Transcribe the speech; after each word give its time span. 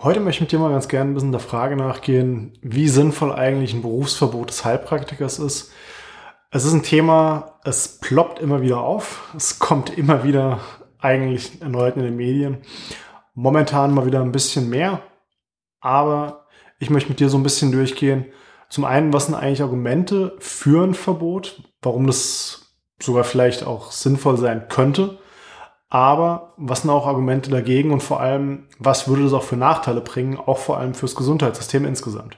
Heute 0.00 0.20
möchte 0.20 0.36
ich 0.36 0.40
mit 0.42 0.52
dir 0.52 0.60
mal 0.60 0.70
ganz 0.70 0.86
gerne 0.86 1.10
ein 1.10 1.14
bisschen 1.14 1.32
der 1.32 1.40
Frage 1.40 1.74
nachgehen, 1.74 2.56
wie 2.62 2.86
sinnvoll 2.86 3.32
eigentlich 3.32 3.74
ein 3.74 3.82
Berufsverbot 3.82 4.48
des 4.48 4.64
Heilpraktikers 4.64 5.40
ist. 5.40 5.72
Es 6.52 6.64
ist 6.64 6.72
ein 6.72 6.84
Thema, 6.84 7.58
es 7.64 7.98
ploppt 7.98 8.38
immer 8.38 8.62
wieder 8.62 8.80
auf. 8.80 9.28
Es 9.36 9.58
kommt 9.58 9.98
immer 9.98 10.22
wieder 10.22 10.60
eigentlich 11.00 11.60
erneut 11.60 11.96
in 11.96 12.04
den 12.04 12.14
Medien. 12.14 12.58
Momentan 13.34 13.92
mal 13.92 14.06
wieder 14.06 14.20
ein 14.20 14.30
bisschen 14.30 14.70
mehr. 14.70 15.02
Aber 15.80 16.46
ich 16.78 16.90
möchte 16.90 17.08
mit 17.08 17.18
dir 17.18 17.28
so 17.28 17.36
ein 17.36 17.42
bisschen 17.42 17.72
durchgehen. 17.72 18.26
Zum 18.68 18.84
einen, 18.84 19.12
was 19.12 19.26
sind 19.26 19.34
eigentlich 19.34 19.62
Argumente 19.62 20.36
für 20.38 20.84
ein 20.84 20.94
Verbot? 20.94 21.60
Warum 21.82 22.06
das 22.06 22.76
sogar 23.02 23.24
vielleicht 23.24 23.64
auch 23.64 23.90
sinnvoll 23.90 24.36
sein 24.36 24.68
könnte? 24.68 25.18
Aber 25.90 26.52
was 26.58 26.82
sind 26.82 26.90
auch 26.90 27.06
Argumente 27.06 27.50
dagegen 27.50 27.92
und 27.92 28.02
vor 28.02 28.20
allem, 28.20 28.66
was 28.78 29.08
würde 29.08 29.24
das 29.24 29.32
auch 29.32 29.42
für 29.42 29.56
Nachteile 29.56 30.02
bringen, 30.02 30.36
auch 30.36 30.58
vor 30.58 30.78
allem 30.78 30.94
fürs 30.94 31.14
Gesundheitssystem 31.14 31.84
insgesamt? 31.84 32.36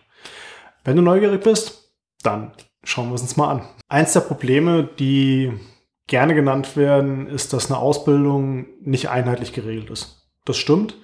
Wenn 0.85 0.97
du 0.97 1.03
neugierig 1.03 1.43
bist, 1.43 1.93
dann 2.23 2.53
schauen 2.85 3.09
wir 3.09 3.17
es 3.17 3.23
uns 3.23 3.37
mal 3.37 3.51
an. 3.51 3.63
Eins 3.89 4.13
der 4.13 4.21
Probleme, 4.21 4.89
die 4.99 5.53
gerne 6.07 6.35
genannt 6.35 6.77
werden, 6.77 7.27
ist, 7.27 7.53
dass 7.53 7.71
eine 7.71 7.81
Ausbildung 7.81 8.67
nicht 8.83 9.11
einheitlich 9.11 9.53
geregelt 9.53 9.91
ist. 9.91 10.31
Das 10.45 10.57
stimmt. 10.57 10.97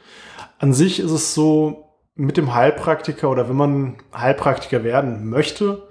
An 0.58 0.72
sich 0.72 1.00
ist 1.00 1.10
es 1.10 1.34
so, 1.34 1.82
mit 2.14 2.38
dem 2.38 2.54
Heilpraktiker 2.54 3.28
oder 3.28 3.48
wenn 3.48 3.56
man 3.56 3.96
Heilpraktiker 4.16 4.84
werden 4.84 5.28
möchte, 5.28 5.86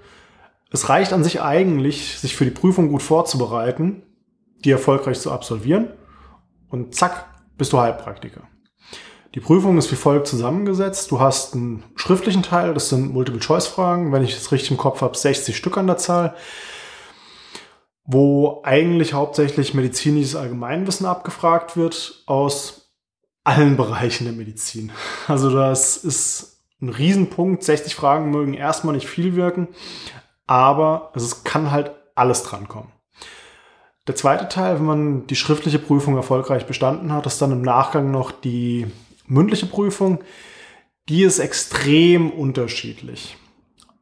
es 0.72 0.88
reicht 0.88 1.12
an 1.12 1.22
sich 1.22 1.40
eigentlich, 1.40 2.18
sich 2.18 2.34
für 2.34 2.44
die 2.44 2.50
Prüfung 2.50 2.88
gut 2.88 3.02
vorzubereiten, 3.02 4.02
die 4.64 4.72
erfolgreich 4.72 5.20
zu 5.20 5.30
absolvieren 5.30 5.90
und 6.68 6.94
zack, 6.94 7.26
bist 7.56 7.72
du 7.72 7.80
Heilpraktiker. 7.80 8.42
Die 9.34 9.40
Prüfung 9.40 9.76
ist 9.76 9.92
wie 9.92 9.96
folgt 9.96 10.26
zusammengesetzt. 10.26 11.10
Du 11.10 11.20
hast 11.20 11.54
einen 11.54 11.84
schriftlichen 11.94 12.42
Teil, 12.42 12.72
das 12.72 12.88
sind 12.88 13.12
Multiple-Choice-Fragen, 13.12 14.10
wenn 14.10 14.24
ich 14.24 14.34
es 14.34 14.50
richtig 14.50 14.70
im 14.70 14.76
Kopf 14.78 15.02
habe, 15.02 15.16
60 15.16 15.54
Stück 15.54 15.76
an 15.76 15.86
der 15.86 15.98
Zahl, 15.98 16.34
wo 18.04 18.62
eigentlich 18.64 19.12
hauptsächlich 19.12 19.74
medizinisches 19.74 20.36
Allgemeinwissen 20.36 21.06
abgefragt 21.06 21.76
wird 21.76 22.22
aus 22.26 22.92
allen 23.44 23.76
Bereichen 23.76 24.24
der 24.24 24.32
Medizin. 24.32 24.90
Also 25.28 25.50
das 25.50 25.98
ist 25.98 26.62
ein 26.80 26.88
Riesenpunkt. 26.88 27.62
60 27.62 27.94
Fragen 27.94 28.30
mögen 28.30 28.54
erstmal 28.54 28.94
nicht 28.94 29.06
viel 29.06 29.36
wirken, 29.36 29.68
aber 30.46 31.12
es 31.14 31.44
kann 31.44 31.70
halt 31.70 31.92
alles 32.14 32.42
drankommen. 32.42 32.95
Der 34.06 34.14
zweite 34.14 34.48
Teil, 34.48 34.76
wenn 34.76 34.84
man 34.84 35.26
die 35.26 35.36
schriftliche 35.36 35.80
Prüfung 35.80 36.16
erfolgreich 36.16 36.66
bestanden 36.66 37.12
hat, 37.12 37.26
ist 37.26 37.42
dann 37.42 37.52
im 37.52 37.62
Nachgang 37.62 38.10
noch 38.10 38.30
die 38.30 38.86
mündliche 39.26 39.66
Prüfung. 39.66 40.20
Die 41.08 41.22
ist 41.22 41.38
extrem 41.38 42.30
unterschiedlich. 42.30 43.36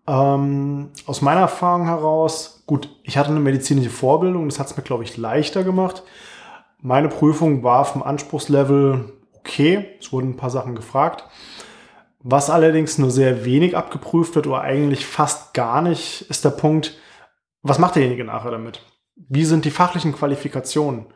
Ähm, 0.07 0.91
aus 1.07 1.23
meiner 1.23 1.41
Erfahrung 1.41 1.87
heraus, 1.87 2.63
gut, 2.67 2.91
ich 3.03 3.17
hatte 3.17 3.31
eine 3.31 3.41
medizinische 3.41 3.91
Vorbildung, 3.91 4.49
das 4.49 4.59
hat 4.59 4.67
es 4.67 4.77
mir, 4.77 4.83
glaube 4.83 5.05
ich, 5.05 5.17
leichter 5.17 5.65
gemacht. 5.65 6.03
Meine 6.83 7.09
Prüfung 7.09 7.63
war 7.63 7.87
vom 7.87 8.03
Anspruchslevel 8.03 9.11
okay, 9.39 9.87
es 10.01 10.13
wurden 10.13 10.31
ein 10.31 10.37
paar 10.37 10.51
Sachen 10.51 10.75
gefragt. 10.75 11.25
Was 12.21 12.51
allerdings 12.51 12.99
nur 12.99 13.11
sehr 13.11 13.45
wenig 13.45 13.77
abgeprüft 13.77 14.35
wird 14.35 14.47
oder 14.47 14.63
eigentlich 14.63 15.07
fast 15.07 15.55
gar 15.55 15.83
nicht, 15.83 16.23
ist 16.29 16.45
der 16.45 16.51
Punkt, 16.51 16.99
was 17.63 17.79
macht 17.79 17.97
derjenige 17.97 18.25
nachher 18.25 18.51
damit? 18.51 18.81
Wie 19.17 19.45
sind 19.45 19.65
die 19.65 19.71
fachlichen 19.71 20.13
Qualifikationen? 20.13 21.07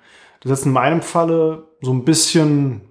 Das 0.40 0.52
ist 0.52 0.66
in 0.66 0.72
meinem 0.72 1.02
Falle 1.02 1.68
so 1.80 1.92
ein 1.92 2.04
bisschen 2.04 2.82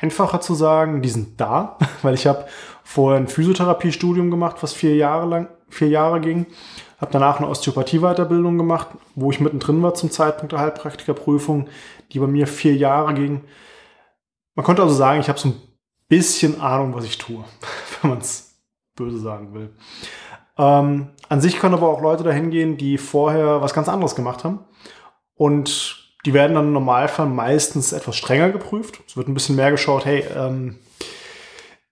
einfacher 0.00 0.40
zu 0.40 0.54
sagen, 0.54 1.02
die 1.02 1.08
sind 1.08 1.40
da, 1.40 1.78
weil 2.02 2.14
ich 2.14 2.26
habe 2.26 2.46
vorher 2.84 3.20
ein 3.20 3.28
Physiotherapiestudium 3.28 4.30
gemacht, 4.30 4.56
was 4.60 4.72
vier 4.72 4.96
Jahre 4.96 5.26
lang, 5.26 5.48
vier 5.68 5.88
Jahre 5.88 6.20
ging, 6.20 6.46
habe 7.00 7.12
danach 7.12 7.38
eine 7.38 7.48
Osteopathie-Weiterbildung 7.48 8.58
gemacht, 8.58 8.88
wo 9.14 9.30
ich 9.30 9.40
mittendrin 9.40 9.82
war 9.82 9.94
zum 9.94 10.10
Zeitpunkt 10.10 10.52
der 10.52 10.60
Heilpraktikerprüfung, 10.60 11.68
die 12.12 12.18
bei 12.18 12.26
mir 12.26 12.46
vier 12.46 12.74
Jahre 12.74 13.14
ging. 13.14 13.42
Man 14.54 14.64
konnte 14.64 14.82
also 14.82 14.94
sagen, 14.94 15.20
ich 15.20 15.28
habe 15.28 15.38
so 15.38 15.48
ein 15.48 15.60
bisschen 16.08 16.60
Ahnung, 16.60 16.94
was 16.94 17.04
ich 17.04 17.18
tue, 17.18 17.44
wenn 18.00 18.10
man 18.10 18.20
es 18.20 18.54
böse 18.94 19.18
sagen 19.18 19.52
will. 19.52 19.70
Ähm, 20.58 21.08
an 21.28 21.40
sich 21.40 21.58
können 21.58 21.74
aber 21.74 21.88
auch 21.88 22.00
Leute 22.00 22.24
dahin 22.24 22.50
gehen, 22.50 22.76
die 22.76 22.98
vorher 22.98 23.60
was 23.60 23.74
ganz 23.74 23.88
anderes 23.88 24.14
gemacht 24.14 24.44
haben. 24.44 24.60
Und 25.34 26.06
die 26.24 26.34
werden 26.34 26.54
dann 26.54 26.66
im 26.66 26.72
Normalfall 26.72 27.26
meistens 27.26 27.92
etwas 27.92 28.16
strenger 28.16 28.50
geprüft. 28.50 29.00
Es 29.06 29.16
wird 29.16 29.28
ein 29.28 29.34
bisschen 29.34 29.56
mehr 29.56 29.70
geschaut, 29.70 30.04
hey, 30.04 30.24
ähm, 30.34 30.78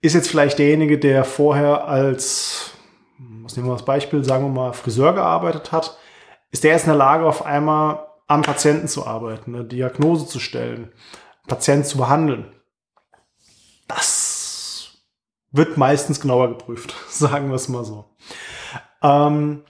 ist 0.01 0.15
jetzt 0.15 0.29
vielleicht 0.29 0.59
derjenige, 0.59 0.99
der 0.99 1.25
vorher 1.25 1.87
als, 1.87 2.73
was 3.43 3.57
nehmen 3.57 3.69
wir 3.69 3.73
als 3.73 3.85
Beispiel, 3.85 4.25
sagen 4.25 4.45
wir 4.45 4.51
mal, 4.51 4.73
Friseur 4.73 5.15
gearbeitet 5.15 5.73
hat, 5.73 5.97
ist 6.51 6.65
der 6.65 6.73
jetzt 6.73 6.85
in 6.85 6.91
der 6.91 6.99
Lage, 6.99 7.27
auf 7.27 7.47
einmal 7.47 8.07
am 8.27 8.43
Patienten 8.43 8.89
zu 8.89 9.07
arbeiten, 9.07 9.55
eine 9.55 9.65
Diagnose 9.65 10.27
zu 10.27 10.41
stellen, 10.41 10.93
Patienten 11.47 11.87
zu 11.87 11.99
behandeln. 11.99 12.53
Das 13.89 14.99
wird 15.53 15.77
meistens 15.77 16.21
genauer 16.21 16.49
geprüft, 16.49 16.95
sagen 17.09 17.49
wir 17.49 17.55
es 17.55 17.69
mal 17.69 17.85
so. 17.85 18.05
Ähm, 19.05 19.63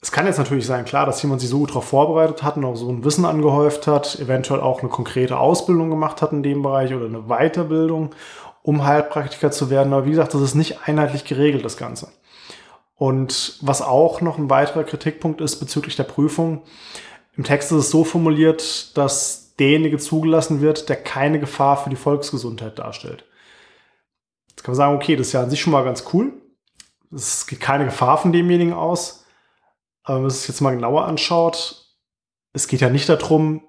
es 0.00 0.12
kann 0.12 0.26
jetzt 0.26 0.38
natürlich 0.38 0.66
sein, 0.66 0.84
klar, 0.84 1.06
dass 1.06 1.22
jemand 1.22 1.40
sich 1.40 1.50
so 1.50 1.58
gut 1.58 1.70
darauf 1.70 1.86
vorbereitet 1.86 2.42
hat 2.42 2.56
und 2.56 2.64
auch 2.64 2.76
so 2.76 2.88
ein 2.88 3.04
Wissen 3.04 3.24
angehäuft 3.24 3.86
hat, 3.86 4.18
eventuell 4.18 4.60
auch 4.60 4.80
eine 4.80 4.88
konkrete 4.88 5.38
Ausbildung 5.38 5.90
gemacht 5.90 6.20
hat 6.22 6.32
in 6.32 6.42
dem 6.42 6.62
Bereich 6.62 6.92
oder 6.92 7.06
eine 7.06 7.22
Weiterbildung, 7.22 8.10
um 8.62 8.84
Heilpraktiker 8.84 9.50
zu 9.50 9.70
werden. 9.70 9.92
Aber 9.92 10.04
wie 10.04 10.10
gesagt, 10.10 10.34
das 10.34 10.42
ist 10.42 10.54
nicht 10.54 10.86
einheitlich 10.86 11.24
geregelt, 11.24 11.64
das 11.64 11.76
Ganze. 11.76 12.08
Und 12.96 13.58
was 13.62 13.80
auch 13.80 14.20
noch 14.20 14.38
ein 14.38 14.50
weiterer 14.50 14.84
Kritikpunkt 14.84 15.40
ist 15.40 15.56
bezüglich 15.56 15.96
der 15.96 16.04
Prüfung, 16.04 16.62
im 17.36 17.44
Text 17.44 17.72
ist 17.72 17.78
es 17.78 17.90
so 17.90 18.04
formuliert, 18.04 18.96
dass 18.96 19.54
derjenige 19.56 19.98
zugelassen 19.98 20.60
wird, 20.60 20.88
der 20.88 20.96
keine 20.96 21.40
Gefahr 21.40 21.76
für 21.76 21.90
die 21.90 21.96
Volksgesundheit 21.96 22.78
darstellt. 22.78 23.24
Jetzt 24.50 24.64
kann 24.64 24.72
man 24.72 24.76
sagen, 24.76 24.96
okay, 24.96 25.16
das 25.16 25.28
ist 25.28 25.32
ja 25.32 25.42
an 25.42 25.50
sich 25.50 25.60
schon 25.60 25.72
mal 25.72 25.84
ganz 25.84 26.04
cool. 26.12 26.32
Es 27.14 27.46
geht 27.46 27.60
keine 27.60 27.84
Gefahr 27.84 28.18
von 28.18 28.32
demjenigen 28.32 28.72
aus. 28.72 29.24
Aber 30.02 30.16
wenn 30.16 30.22
man 30.22 30.30
es 30.30 30.46
jetzt 30.48 30.60
mal 30.60 30.74
genauer 30.74 31.04
anschaut, 31.04 31.96
es 32.52 32.66
geht 32.66 32.80
ja 32.80 32.90
nicht 32.90 33.08
darum, 33.08 33.62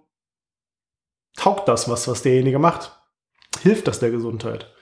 taugt 1.36 1.68
das 1.68 1.90
was, 1.90 2.08
was 2.08 2.22
derjenige 2.22 2.59
macht? 2.59 3.00
Hilft 3.62 3.88
das 3.88 4.00
der 4.00 4.12
Gesundheit? 4.12 4.74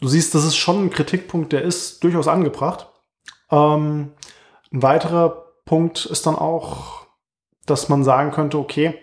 Du 0.00 0.08
siehst, 0.08 0.34
das 0.34 0.44
ist 0.44 0.56
schon 0.56 0.86
ein 0.86 0.90
Kritikpunkt, 0.90 1.52
der 1.52 1.62
ist 1.62 2.02
durchaus 2.02 2.28
angebracht. 2.28 2.88
Ähm, 3.50 4.12
ein 4.72 4.82
weiterer 4.82 5.54
Punkt 5.64 6.04
ist 6.06 6.26
dann 6.26 6.36
auch, 6.36 7.06
dass 7.66 7.88
man 7.88 8.04
sagen 8.04 8.32
könnte, 8.32 8.58
okay, 8.58 8.98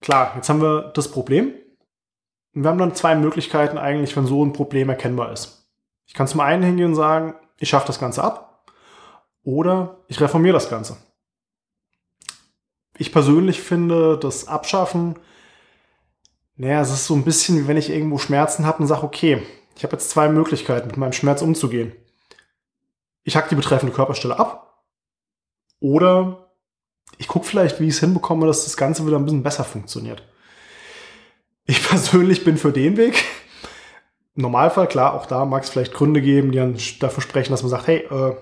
klar, 0.00 0.32
jetzt 0.36 0.48
haben 0.48 0.60
wir 0.60 0.90
das 0.94 1.10
Problem. 1.10 1.54
Wir 2.52 2.68
haben 2.70 2.78
dann 2.78 2.94
zwei 2.94 3.14
Möglichkeiten 3.14 3.78
eigentlich, 3.78 4.16
wenn 4.16 4.26
so 4.26 4.44
ein 4.44 4.52
Problem 4.52 4.88
erkennbar 4.88 5.32
ist. 5.32 5.55
Ich 6.06 6.14
kann 6.14 6.28
zum 6.28 6.40
einen 6.40 6.62
hingehen 6.62 6.88
und 6.88 6.94
sagen, 6.94 7.34
ich 7.58 7.68
schaffe 7.68 7.86
das 7.86 7.98
Ganze 7.98 8.22
ab 8.22 8.70
oder 9.42 9.98
ich 10.08 10.20
reformiere 10.20 10.54
das 10.54 10.70
Ganze. 10.70 10.96
Ich 12.98 13.12
persönlich 13.12 13.60
finde 13.60 14.18
das 14.18 14.48
Abschaffen, 14.48 15.18
naja, 16.56 16.80
es 16.80 16.90
ist 16.90 17.06
so 17.06 17.14
ein 17.14 17.24
bisschen 17.24 17.58
wie 17.58 17.68
wenn 17.68 17.76
ich 17.76 17.90
irgendwo 17.90 18.18
Schmerzen 18.18 18.64
habe 18.64 18.78
und 18.78 18.86
sage, 18.86 19.02
okay, 19.02 19.42
ich 19.76 19.84
habe 19.84 19.92
jetzt 19.92 20.08
zwei 20.08 20.28
Möglichkeiten, 20.28 20.86
mit 20.86 20.96
meinem 20.96 21.12
Schmerz 21.12 21.42
umzugehen. 21.42 21.92
Ich 23.24 23.36
hack 23.36 23.48
die 23.50 23.56
betreffende 23.56 23.94
Körperstelle 23.94 24.38
ab 24.38 24.84
oder 25.80 26.50
ich 27.18 27.28
gucke 27.28 27.46
vielleicht, 27.46 27.80
wie 27.80 27.88
ich 27.88 27.94
es 27.94 28.00
hinbekomme, 28.00 28.46
dass 28.46 28.64
das 28.64 28.76
Ganze 28.76 29.06
wieder 29.06 29.16
ein 29.16 29.24
bisschen 29.24 29.42
besser 29.42 29.64
funktioniert. 29.64 30.22
Ich 31.66 31.82
persönlich 31.88 32.44
bin 32.44 32.56
für 32.56 32.72
den 32.72 32.96
Weg. 32.96 33.22
Normalfall, 34.36 34.86
klar, 34.86 35.14
auch 35.14 35.26
da 35.26 35.44
mag 35.44 35.62
es 35.62 35.70
vielleicht 35.70 35.94
Gründe 35.94 36.20
geben, 36.20 36.52
die 36.52 36.58
dann 36.58 36.76
dafür 37.00 37.22
sprechen, 37.22 37.52
dass 37.52 37.62
man 37.62 37.70
sagt, 37.70 37.86
hey, 37.86 38.06
äh, 38.10 38.36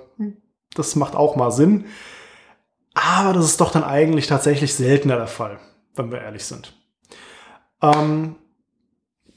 das 0.74 0.96
macht 0.96 1.14
auch 1.14 1.36
mal 1.36 1.50
Sinn. 1.50 1.86
Aber 2.94 3.32
das 3.32 3.44
ist 3.44 3.60
doch 3.60 3.70
dann 3.70 3.84
eigentlich 3.84 4.26
tatsächlich 4.26 4.74
seltener 4.74 5.16
der 5.16 5.26
Fall, 5.26 5.58
wenn 5.94 6.10
wir 6.10 6.20
ehrlich 6.20 6.44
sind. 6.44 6.74
Ähm, 7.82 8.36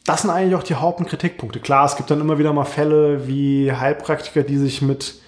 das 0.05 0.21
sind 0.21 0.31
eigentlich 0.31 0.55
auch 0.55 0.63
die 0.63 0.75
Hauptkritikpunkte. 0.75 1.59
Klar, 1.59 1.85
es 1.85 1.95
gibt 1.95 2.09
dann 2.09 2.21
immer 2.21 2.39
wieder 2.39 2.53
mal 2.53 2.65
Fälle 2.65 3.27
wie 3.27 3.71
Heilpraktiker, 3.71 4.43
die 4.43 4.57
sich 4.57 4.81
mit 4.81 5.21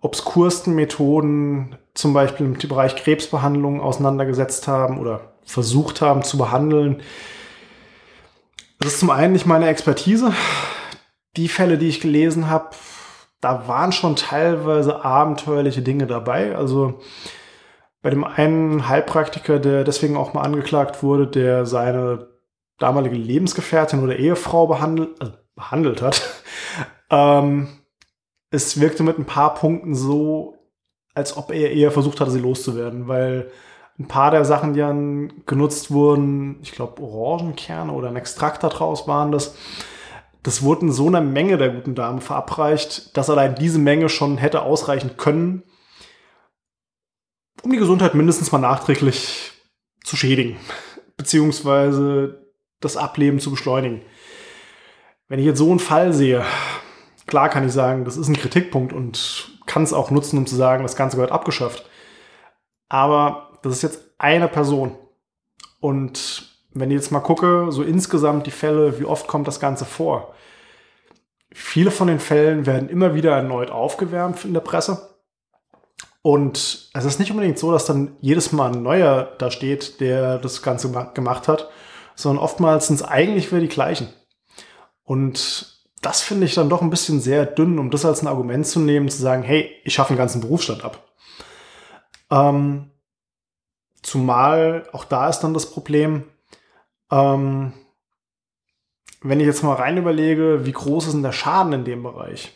obskursten 0.00 0.74
Methoden, 0.74 1.76
zum 1.94 2.14
Beispiel 2.14 2.46
im 2.46 2.54
Bereich 2.54 2.96
Krebsbehandlung, 2.96 3.80
auseinandergesetzt 3.80 4.68
haben 4.68 4.98
oder 4.98 5.32
versucht 5.44 6.00
haben 6.00 6.22
zu 6.22 6.38
behandeln, 6.38 7.02
das 8.78 8.94
ist 8.94 9.00
zum 9.00 9.10
einen 9.10 9.32
nicht 9.32 9.46
meine 9.46 9.68
Expertise. 9.68 10.32
Die 11.36 11.48
Fälle, 11.48 11.78
die 11.78 11.88
ich 11.88 12.00
gelesen 12.00 12.48
habe, 12.48 12.70
da 13.40 13.68
waren 13.68 13.92
schon 13.92 14.16
teilweise 14.16 15.04
abenteuerliche 15.04 15.82
Dinge 15.82 16.06
dabei. 16.06 16.56
Also 16.56 17.00
bei 18.02 18.10
dem 18.10 18.24
einen 18.24 18.88
Heilpraktiker, 18.88 19.58
der 19.58 19.84
deswegen 19.84 20.16
auch 20.16 20.32
mal 20.34 20.42
angeklagt 20.42 21.02
wurde, 21.02 21.26
der 21.26 21.66
seine 21.66 22.28
damalige 22.78 23.16
Lebensgefährtin 23.16 24.02
oder 24.02 24.16
Ehefrau 24.16 24.66
behandelt, 24.66 25.20
also 25.20 25.32
behandelt 25.54 26.02
hat. 26.02 26.22
ähm, 27.10 27.68
es 28.50 28.80
wirkte 28.80 29.02
mit 29.02 29.18
ein 29.18 29.26
paar 29.26 29.54
Punkten 29.54 29.94
so, 29.94 30.56
als 31.14 31.36
ob 31.36 31.50
er 31.50 31.72
eher 31.72 31.90
versucht 31.90 32.20
hatte, 32.20 32.30
sie 32.30 32.38
loszuwerden, 32.38 33.08
weil 33.08 33.50
ein 33.98 34.06
paar 34.06 34.30
der 34.30 34.44
Sachen, 34.44 34.74
die 34.74 34.80
dann 34.80 35.44
genutzt 35.46 35.90
wurden, 35.90 36.60
ich 36.62 36.72
glaube 36.72 37.02
Orangenkerne 37.02 37.92
oder 37.92 38.08
ein 38.08 38.16
Extrakt 38.16 38.62
daraus 38.62 39.08
waren 39.08 39.32
das, 39.32 39.56
das 40.42 40.62
wurde 40.62 40.82
in 40.82 40.92
so 40.92 41.08
einer 41.08 41.20
Menge 41.20 41.58
der 41.58 41.70
guten 41.70 41.94
Dame 41.94 42.20
verabreicht, 42.20 43.16
dass 43.16 43.28
allein 43.28 43.56
diese 43.56 43.78
Menge 43.78 44.08
schon 44.08 44.38
hätte 44.38 44.62
ausreichen 44.62 45.16
können, 45.16 45.64
um 47.62 47.72
die 47.72 47.78
Gesundheit 47.78 48.14
mindestens 48.14 48.52
mal 48.52 48.58
nachträglich 48.58 49.52
zu 50.04 50.16
schädigen, 50.16 50.56
beziehungsweise 51.16 52.52
das 52.80 52.96
Ableben 52.96 53.40
zu 53.40 53.50
beschleunigen. 53.50 54.02
Wenn 55.26 55.40
ich 55.40 55.44
jetzt 55.44 55.58
so 55.58 55.70
einen 55.70 55.80
Fall 55.80 56.12
sehe, 56.12 56.44
klar 57.26 57.48
kann 57.48 57.66
ich 57.66 57.72
sagen, 57.72 58.04
das 58.04 58.16
ist 58.16 58.28
ein 58.28 58.36
Kritikpunkt 58.36 58.92
und 58.92 59.58
kann 59.66 59.82
es 59.82 59.92
auch 59.92 60.10
nutzen, 60.10 60.38
um 60.38 60.46
zu 60.46 60.54
sagen, 60.54 60.84
das 60.84 60.96
Ganze 60.96 61.16
gehört 61.16 61.32
abgeschafft. 61.32 61.84
Aber 62.88 63.47
das 63.68 63.76
ist 63.78 63.82
jetzt 63.82 64.00
eine 64.18 64.48
Person. 64.48 64.96
Und 65.80 66.48
wenn 66.72 66.90
ich 66.90 66.96
jetzt 66.96 67.12
mal 67.12 67.20
gucke, 67.20 67.68
so 67.70 67.82
insgesamt 67.82 68.46
die 68.46 68.52
Fälle, 68.52 68.98
wie 68.98 69.04
oft 69.04 69.26
kommt 69.26 69.48
das 69.48 69.60
Ganze 69.60 69.84
vor? 69.84 70.34
Viele 71.52 71.90
von 71.90 72.08
den 72.08 72.20
Fällen 72.20 72.66
werden 72.66 72.88
immer 72.88 73.14
wieder 73.14 73.34
erneut 73.34 73.70
aufgewärmt 73.70 74.44
in 74.44 74.54
der 74.54 74.60
Presse. 74.60 75.16
Und 76.22 76.90
es 76.92 77.04
ist 77.04 77.18
nicht 77.18 77.30
unbedingt 77.30 77.58
so, 77.58 77.72
dass 77.72 77.86
dann 77.86 78.16
jedes 78.20 78.52
Mal 78.52 78.72
ein 78.72 78.82
neuer 78.82 79.34
da 79.38 79.50
steht, 79.50 80.00
der 80.00 80.38
das 80.38 80.62
Ganze 80.62 80.90
gemacht 81.14 81.48
hat, 81.48 81.70
sondern 82.16 82.42
oftmals 82.42 82.88
sind 82.88 82.96
es 82.96 83.02
eigentlich 83.02 83.50
wieder 83.50 83.60
die 83.60 83.68
gleichen. 83.68 84.08
Und 85.04 85.78
das 86.02 86.20
finde 86.20 86.46
ich 86.46 86.54
dann 86.54 86.68
doch 86.68 86.82
ein 86.82 86.90
bisschen 86.90 87.20
sehr 87.20 87.46
dünn, 87.46 87.78
um 87.78 87.90
das 87.90 88.04
als 88.04 88.22
ein 88.22 88.28
Argument 88.28 88.66
zu 88.66 88.80
nehmen, 88.80 89.08
zu 89.08 89.22
sagen, 89.22 89.42
hey, 89.42 89.70
ich 89.84 89.94
schaffe 89.94 90.12
den 90.12 90.18
ganzen 90.18 90.40
Berufsstand 90.40 90.84
ab. 90.84 91.02
Ähm, 92.30 92.90
zumal 94.02 94.88
auch 94.92 95.04
da 95.04 95.28
ist 95.28 95.40
dann 95.40 95.54
das 95.54 95.70
Problem, 95.70 96.24
ähm, 97.10 97.72
wenn 99.20 99.40
ich 99.40 99.46
jetzt 99.46 99.64
mal 99.64 99.74
rein 99.74 99.96
überlege, 99.96 100.64
wie 100.64 100.72
groß 100.72 101.06
ist 101.06 101.14
denn 101.14 101.22
der 101.22 101.32
Schaden 101.32 101.72
in 101.72 101.84
dem 101.84 102.02
Bereich? 102.02 102.52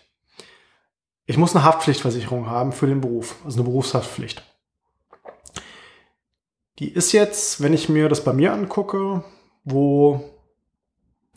Ich 1.27 1.37
muss 1.37 1.55
eine 1.55 1.65
Haftpflichtversicherung 1.65 2.49
haben 2.49 2.73
für 2.73 2.87
den 2.87 3.01
Beruf, 3.01 3.37
also 3.45 3.61
eine 3.61 3.69
Berufshaftpflicht. 3.69 4.43
Die 6.79 6.93
ist 6.93 7.13
jetzt, 7.13 7.63
wenn 7.63 7.73
ich 7.73 7.89
mir 7.89 8.09
das 8.09 8.25
bei 8.25 8.33
mir 8.33 8.53
angucke, 8.53 9.25
wo 9.65 10.33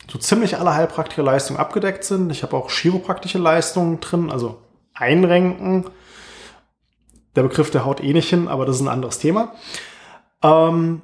so 0.08 0.18
ziemlich 0.18 0.58
alle 0.58 0.74
Heilpraktikerleistungen 0.74 1.60
abgedeckt 1.60 2.04
sind. 2.04 2.30
Ich 2.30 2.42
habe 2.42 2.56
auch 2.56 2.70
chiropraktische 2.70 3.38
Leistungen 3.38 4.00
drin, 4.00 4.30
also 4.30 4.62
Einrenken. 4.94 5.90
Der 7.34 7.42
Begriff, 7.42 7.70
der 7.70 7.84
haut 7.84 8.02
eh 8.02 8.12
nicht 8.12 8.30
hin, 8.30 8.48
aber 8.48 8.64
das 8.64 8.76
ist 8.76 8.82
ein 8.82 8.88
anderes 8.88 9.18
Thema. 9.18 9.54
Ähm, 10.46 11.02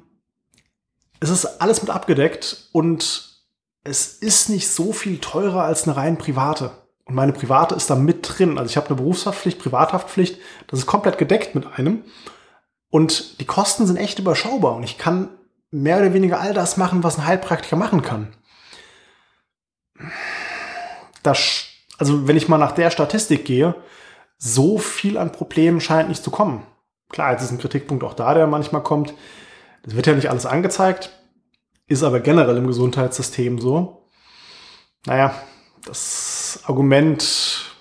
es 1.19 1.29
ist 1.29 1.61
alles 1.61 1.81
mit 1.81 1.91
abgedeckt 1.91 2.69
und 2.71 3.41
es 3.83 4.07
ist 4.07 4.49
nicht 4.49 4.69
so 4.69 4.93
viel 4.93 5.19
teurer 5.19 5.63
als 5.63 5.83
eine 5.83 5.97
rein 5.97 6.17
private. 6.17 6.71
Und 7.05 7.15
meine 7.15 7.33
private 7.33 7.75
ist 7.75 7.89
da 7.89 7.95
mit 7.95 8.19
drin. 8.21 8.57
Also 8.57 8.69
ich 8.69 8.77
habe 8.77 8.87
eine 8.87 8.95
Berufshaftpflicht, 8.95 9.59
Privathaftpflicht, 9.59 10.39
das 10.67 10.79
ist 10.79 10.85
komplett 10.85 11.17
gedeckt 11.17 11.55
mit 11.55 11.65
einem. 11.67 12.03
Und 12.89 13.41
die 13.41 13.45
Kosten 13.45 13.87
sind 13.87 13.97
echt 13.97 14.19
überschaubar 14.19 14.75
und 14.75 14.83
ich 14.83 14.97
kann 14.97 15.29
mehr 15.71 15.97
oder 15.97 16.13
weniger 16.13 16.39
all 16.39 16.53
das 16.53 16.77
machen, 16.77 17.03
was 17.03 17.17
ein 17.17 17.25
Heilpraktiker 17.25 17.75
machen 17.75 18.03
kann. 18.03 18.33
Das, 21.23 21.65
also 21.97 22.27
wenn 22.27 22.37
ich 22.37 22.47
mal 22.47 22.57
nach 22.57 22.73
der 22.73 22.91
Statistik 22.91 23.45
gehe, 23.45 23.75
so 24.37 24.77
viel 24.77 25.17
an 25.17 25.31
Problemen 25.31 25.81
scheint 25.81 26.09
nicht 26.09 26.23
zu 26.23 26.31
kommen. 26.31 26.65
Klar, 27.13 27.31
jetzt 27.31 27.43
ist 27.43 27.51
ein 27.51 27.59
Kritikpunkt 27.59 28.03
auch 28.03 28.15
da, 28.15 28.33
der 28.33 28.47
manchmal 28.47 28.81
kommt. 28.81 29.13
Das 29.83 29.95
wird 29.95 30.07
ja 30.07 30.15
nicht 30.15 30.31
alles 30.31 30.47
angezeigt, 30.47 31.11
ist 31.87 32.03
aber 32.03 32.19
generell 32.19 32.57
im 32.57 32.65
Gesundheitssystem 32.65 33.59
so. 33.59 34.09
Naja, 35.05 35.35
das 35.85 36.61
Argument 36.65 37.71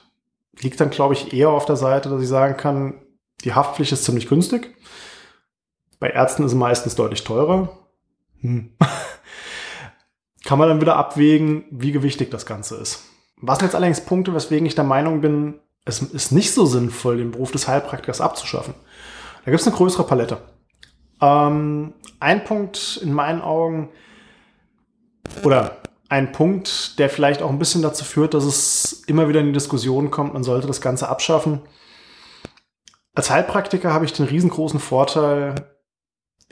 liegt 0.61 0.79
dann, 0.81 0.91
glaube 0.91 1.15
ich, 1.15 1.33
eher 1.33 1.49
auf 1.49 1.65
der 1.65 1.77
Seite, 1.77 2.11
dass 2.11 2.21
ich 2.21 2.29
sagen 2.29 2.59
kann, 2.59 3.01
die 3.43 3.55
Haftpflicht 3.55 3.93
ist 3.93 4.05
ziemlich 4.05 4.29
günstig. 4.29 4.77
Bei 5.99 6.11
Ärzten 6.11 6.45
ist 6.45 6.53
es 6.53 6.59
meistens 6.59 6.95
deutlich 6.95 7.25
teurer. 7.25 7.71
Hm. 8.41 8.77
Kann 10.45 10.59
man 10.59 10.69
dann 10.69 10.81
wieder 10.83 10.97
abwägen, 10.97 11.65
wie 11.71 11.93
gewichtig 11.93 12.31
das 12.31 12.45
Ganze 12.45 12.77
ist. 12.77 13.05
Was 13.37 13.59
sind 13.59 13.69
jetzt 13.69 13.77
allerdings 13.77 14.03
Punkte, 14.03 14.35
weswegen 14.35 14.67
ich 14.67 14.75
der 14.75 14.85
Meinung 14.85 15.23
bin, 15.23 15.61
es 15.87 16.03
ist 16.03 16.33
nicht 16.33 16.53
so 16.53 16.67
sinnvoll, 16.67 17.17
den 17.17 17.31
Beruf 17.31 17.51
des 17.51 17.67
Heilpraktikers 17.67 18.21
abzuschaffen. 18.21 18.75
Da 19.45 19.51
gibt 19.51 19.61
es 19.61 19.67
eine 19.67 19.77
größere 19.77 20.05
Palette. 20.05 20.39
Ähm, 21.21 21.95
ein 22.21 22.45
Punkt 22.45 23.01
in 23.03 23.13
meinen 23.13 23.43
Augen, 23.43 23.91
oder 25.43 25.79
ein 26.09 26.33
Punkt, 26.33 26.99
der 26.99 27.09
vielleicht 27.09 27.43
auch 27.43 27.51
ein 27.51 27.59
bisschen 27.59 27.83
dazu 27.83 28.05
führt, 28.05 28.35
dass 28.35 28.45
es 28.45 29.05
immer 29.07 29.29
wieder 29.29 29.41
in 29.41 29.47
die 29.47 29.53
Diskussion 29.53 30.11
kommt, 30.11 30.35
man 30.35 30.45
sollte 30.45 30.67
das 30.67 30.81
Ganze 30.81 31.09
abschaffen. 31.09 31.63
Als 33.15 33.31
Heilpraktiker 33.31 33.93
habe 33.93 34.05
ich 34.05 34.13
den 34.13 34.27
riesengroßen 34.27 34.81
Vorteil, 34.81 35.55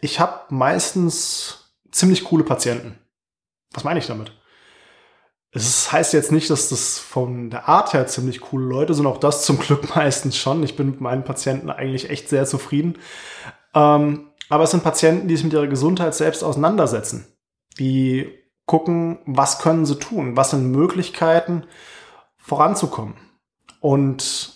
ich 0.01 0.19
habe 0.19 0.41
meistens 0.49 1.75
ziemlich 1.91 2.25
coole 2.25 2.45
Patienten. 2.45 2.99
Was 3.73 3.85
meine 3.85 3.99
ich 3.99 4.07
damit? 4.07 4.33
Es 5.53 5.91
heißt 5.91 6.13
jetzt 6.13 6.31
nicht, 6.31 6.49
dass 6.49 6.69
das 6.69 6.99
von 6.99 7.51
der 7.51 7.69
Art 7.69 7.93
her 7.93 8.07
ziemlich 8.07 8.41
coole 8.41 8.67
Leute 8.67 8.95
sind, 8.95 9.07
auch 9.07 9.19
das 9.19 9.45
zum 9.45 9.59
Glück 9.59 9.95
meistens 9.97 10.37
schon. 10.37 10.63
Ich 10.63 10.77
bin 10.77 10.91
mit 10.91 11.01
meinen 11.01 11.25
Patienten 11.25 11.71
eigentlich 11.71 12.09
echt 12.09 12.29
sehr 12.29 12.47
zufrieden. 12.47 12.99
Ähm, 13.75 14.31
aber 14.49 14.65
es 14.65 14.71
sind 14.71 14.83
Patienten, 14.83 15.29
die 15.29 15.37
sich 15.37 15.45
mit 15.45 15.53
ihrer 15.53 15.67
Gesundheit 15.67 16.15
selbst 16.15 16.43
auseinandersetzen. 16.43 17.27
Die 17.79 18.33
gucken, 18.67 19.19
was 19.27 19.59
können 19.59 19.87
sie 19.87 19.99
tun, 19.99 20.37
was 20.37 20.51
sind 20.51 20.71
Möglichkeiten 20.71 21.65
voranzukommen. 22.37 23.15
Und 23.81 24.53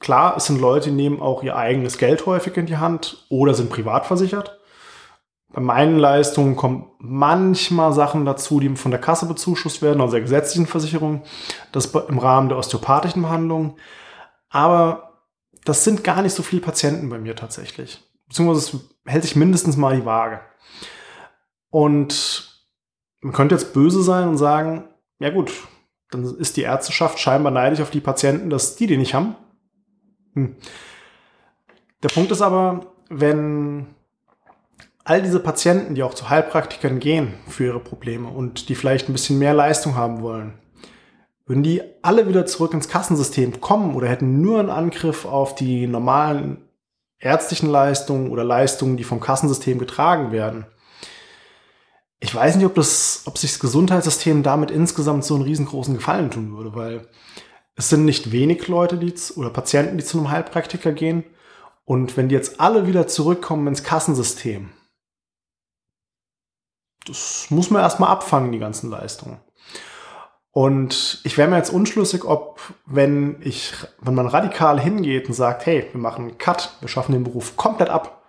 klar, 0.00 0.36
es 0.36 0.46
sind 0.46 0.60
Leute, 0.60 0.90
die 0.90 0.96
nehmen 0.96 1.20
auch 1.20 1.42
ihr 1.42 1.56
eigenes 1.56 1.98
Geld 1.98 2.26
häufig 2.26 2.56
in 2.56 2.66
die 2.66 2.78
Hand 2.78 3.26
oder 3.28 3.54
sind 3.54 3.70
privat 3.70 4.06
versichert. 4.06 4.58
Bei 5.52 5.60
meinen 5.60 5.98
Leistungen 5.98 6.56
kommen 6.56 6.90
manchmal 6.98 7.92
Sachen 7.92 8.24
dazu, 8.24 8.58
die 8.58 8.74
von 8.76 8.90
der 8.90 9.00
Kasse 9.00 9.26
bezuschusst 9.26 9.82
werden, 9.82 10.00
also 10.00 10.12
der 10.12 10.22
gesetzlichen 10.22 10.66
Versicherung. 10.66 11.22
Das 11.72 11.86
im 11.86 12.18
Rahmen 12.18 12.48
der 12.48 12.58
osteopathischen 12.58 13.22
Behandlung. 13.22 13.76
Aber 14.48 15.20
das 15.64 15.84
sind 15.84 16.04
gar 16.04 16.22
nicht 16.22 16.34
so 16.34 16.42
viele 16.42 16.62
Patienten 16.62 17.08
bei 17.08 17.18
mir 17.18 17.36
tatsächlich. 17.36 18.02
Beziehungsweise 18.28 18.78
es 18.78 19.10
hält 19.12 19.22
sich 19.24 19.36
mindestens 19.36 19.76
mal 19.76 19.96
die 19.96 20.06
Waage. 20.06 20.40
Und 21.70 22.64
man 23.20 23.32
könnte 23.32 23.54
jetzt 23.54 23.72
böse 23.72 24.02
sein 24.02 24.28
und 24.28 24.38
sagen, 24.38 24.88
ja 25.18 25.30
gut, 25.30 25.52
dann 26.10 26.24
ist 26.24 26.56
die 26.56 26.62
Ärzteschaft 26.62 27.18
scheinbar 27.18 27.52
neidisch 27.52 27.80
auf 27.80 27.90
die 27.90 28.00
Patienten, 28.00 28.50
dass 28.50 28.76
die 28.76 28.86
die 28.86 28.96
nicht 28.96 29.14
haben. 29.14 29.36
Hm. 30.34 30.56
Der 32.02 32.08
Punkt 32.08 32.32
ist 32.32 32.42
aber, 32.42 32.94
wenn 33.08 33.86
all 35.04 35.22
diese 35.22 35.40
Patienten, 35.40 35.94
die 35.94 36.02
auch 36.02 36.14
zu 36.14 36.28
Heilpraktikern 36.28 36.98
gehen 36.98 37.34
für 37.48 37.64
ihre 37.64 37.80
Probleme 37.80 38.28
und 38.28 38.68
die 38.68 38.74
vielleicht 38.74 39.08
ein 39.08 39.12
bisschen 39.12 39.38
mehr 39.38 39.54
Leistung 39.54 39.96
haben 39.96 40.22
wollen, 40.22 40.54
würden 41.46 41.62
die 41.62 41.82
alle 42.02 42.28
wieder 42.28 42.46
zurück 42.46 42.72
ins 42.72 42.88
Kassensystem 42.88 43.60
kommen 43.60 43.94
oder 43.94 44.08
hätten 44.08 44.40
nur 44.40 44.60
einen 44.60 44.70
Angriff 44.70 45.24
auf 45.24 45.54
die 45.54 45.86
normalen 45.86 46.58
ärztlichen 47.18 47.68
Leistungen 47.68 48.30
oder 48.30 48.44
Leistungen, 48.44 48.96
die 48.96 49.04
vom 49.04 49.20
Kassensystem 49.20 49.78
getragen 49.78 50.32
werden. 50.32 50.66
Ich 52.20 52.32
weiß 52.32 52.56
nicht, 52.56 52.66
ob, 52.66 52.76
das, 52.76 53.22
ob 53.26 53.38
sich 53.38 53.50
das 53.50 53.60
Gesundheitssystem 53.60 54.44
damit 54.44 54.70
insgesamt 54.70 55.24
so 55.24 55.34
einen 55.34 55.44
riesengroßen 55.44 55.94
Gefallen 55.94 56.30
tun 56.30 56.56
würde, 56.56 56.74
weil 56.76 57.08
es 57.74 57.88
sind 57.88 58.04
nicht 58.04 58.30
wenig 58.30 58.68
Leute 58.68 58.96
die, 58.96 59.14
oder 59.34 59.50
Patienten, 59.50 59.98
die 59.98 60.04
zu 60.04 60.18
einem 60.18 60.30
Heilpraktiker 60.30 60.92
gehen. 60.92 61.24
Und 61.84 62.16
wenn 62.16 62.28
die 62.28 62.34
jetzt 62.34 62.60
alle 62.60 62.86
wieder 62.86 63.08
zurückkommen 63.08 63.66
ins 63.66 63.82
Kassensystem, 63.82 64.70
das 67.06 67.46
muss 67.50 67.70
man 67.70 67.82
erstmal 67.82 68.10
abfangen, 68.10 68.52
die 68.52 68.58
ganzen 68.58 68.90
Leistungen. 68.90 69.40
Und 70.52 71.20
ich 71.24 71.38
wäre 71.38 71.48
mir 71.48 71.56
jetzt 71.56 71.72
unschlüssig, 71.72 72.24
ob, 72.24 72.60
wenn 72.84 73.36
ich, 73.40 73.72
wenn 74.00 74.14
man 74.14 74.26
radikal 74.26 74.78
hingeht 74.78 75.26
und 75.26 75.34
sagt, 75.34 75.64
hey, 75.64 75.88
wir 75.90 76.00
machen 76.00 76.28
einen 76.28 76.38
Cut, 76.38 76.76
wir 76.80 76.88
schaffen 76.88 77.12
den 77.12 77.24
Beruf 77.24 77.56
komplett 77.56 77.88
ab 77.88 78.22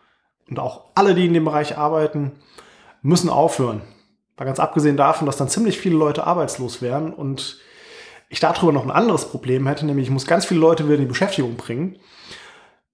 und 0.50 0.58
auch 0.58 0.86
alle, 0.96 1.16
die 1.16 1.26
in 1.26 1.34
dem 1.34 1.44
Bereich 1.44 1.78
arbeiten, 1.78 2.32
müssen 3.02 3.30
aufhören. 3.30 3.82
Mal 4.38 4.46
ganz 4.46 4.60
abgesehen 4.60 4.96
davon, 4.96 5.26
dass 5.26 5.38
dann 5.38 5.50
ziemlich 5.50 5.78
viele 5.78 5.98
Leute 5.98 6.26
arbeitslos 6.26 6.82
wären 6.82 7.14
und 7.14 7.60
ich 8.30 8.40
darüber 8.40 8.72
noch 8.72 8.84
ein 8.84 8.92
anderes 8.92 9.26
Problem 9.30 9.68
hätte, 9.68 9.86
nämlich 9.86 10.08
ich 10.08 10.12
muss 10.12 10.26
ganz 10.26 10.46
viele 10.46 10.62
Leute 10.62 10.86
wieder 10.86 10.96
in 10.96 11.02
die 11.02 11.08
Beschäftigung 11.08 11.56
bringen, 11.56 12.00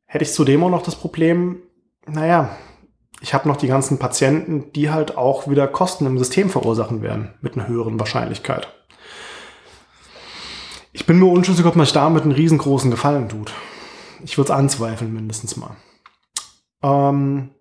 hätte 0.06 0.24
ich 0.24 0.34
zudem 0.34 0.64
auch 0.64 0.70
noch 0.70 0.82
das 0.82 0.96
Problem, 0.96 1.62
naja, 2.08 2.58
ich 3.22 3.34
habe 3.34 3.48
noch 3.48 3.58
die 3.58 3.68
ganzen 3.68 4.00
Patienten, 4.00 4.72
die 4.74 4.90
halt 4.90 5.18
auch 5.18 5.50
wieder 5.50 5.68
Kosten 5.68 6.06
im 6.06 6.18
System 6.18 6.50
verursachen 6.50 7.02
werden, 7.02 7.34
mit 7.42 7.56
einer 7.56 7.68
höheren 7.68 8.00
Wahrscheinlichkeit. 8.00 8.68
Ich 10.92 11.06
bin 11.06 11.20
mir 11.20 11.28
unschlüssig, 11.28 11.66
ob 11.66 11.76
man 11.76 11.86
sich 11.86 11.94
damit 11.94 12.24
einen 12.24 12.32
riesengroßen 12.32 12.92
Gefallen 12.92 13.30
tut. 13.30 13.54
Ich 14.24 14.38
würde 14.38 14.52
es 14.52 14.58
anzweifeln, 14.58 15.14
mindestens 15.14 15.56
mal. 15.56 15.76
Ähm 16.82 17.52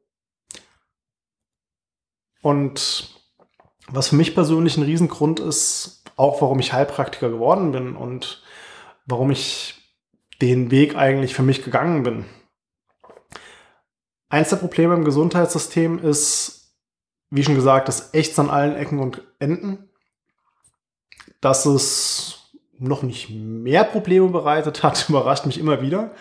und 2.43 3.15
was 3.89 4.09
für 4.09 4.17
mich 4.17 4.35
persönlich 4.35 4.77
ein 4.77 4.85
Riesengrund 4.85 5.41
ist, 5.41 6.05
auch 6.17 6.41
warum 6.41 6.61
ich 6.61 6.73
Heilpraktiker 6.73 7.31
geworden 7.31 7.73
bin 7.73 7.97
und 7.97 8.43
warum 9.07 9.31
ich 9.31 9.75
den 10.41 10.71
Weg 10.71 10.97
eigentlich 10.97 11.35
für 11.35 11.43
mich 11.43 11.65
gegangen 11.65 12.03
bin. 12.03 12.25
Eins 14.29 14.51
der 14.51 14.57
Probleme 14.57 14.95
im 14.95 15.05
Gesundheitssystem 15.05 15.99
ist, 15.99 16.75
wie 17.31 17.45
schon 17.45 17.55
gesagt, 17.55 17.89
das 17.89 18.13
Echts 18.13 18.39
an 18.39 18.51
allen 18.51 18.77
Ecken 18.77 18.99
und 18.99 19.23
Enden. 19.39 19.89
Dass 21.41 21.67
es 21.67 22.39
noch 22.79 23.03
nicht 23.03 23.31
mehr 23.31 23.85
Probleme 23.85 24.29
bereitet 24.29 24.83
hat, 24.83 25.05
überrascht 25.09 25.47
mich 25.47 25.59
immer 25.59 25.83
wieder. 25.83 26.13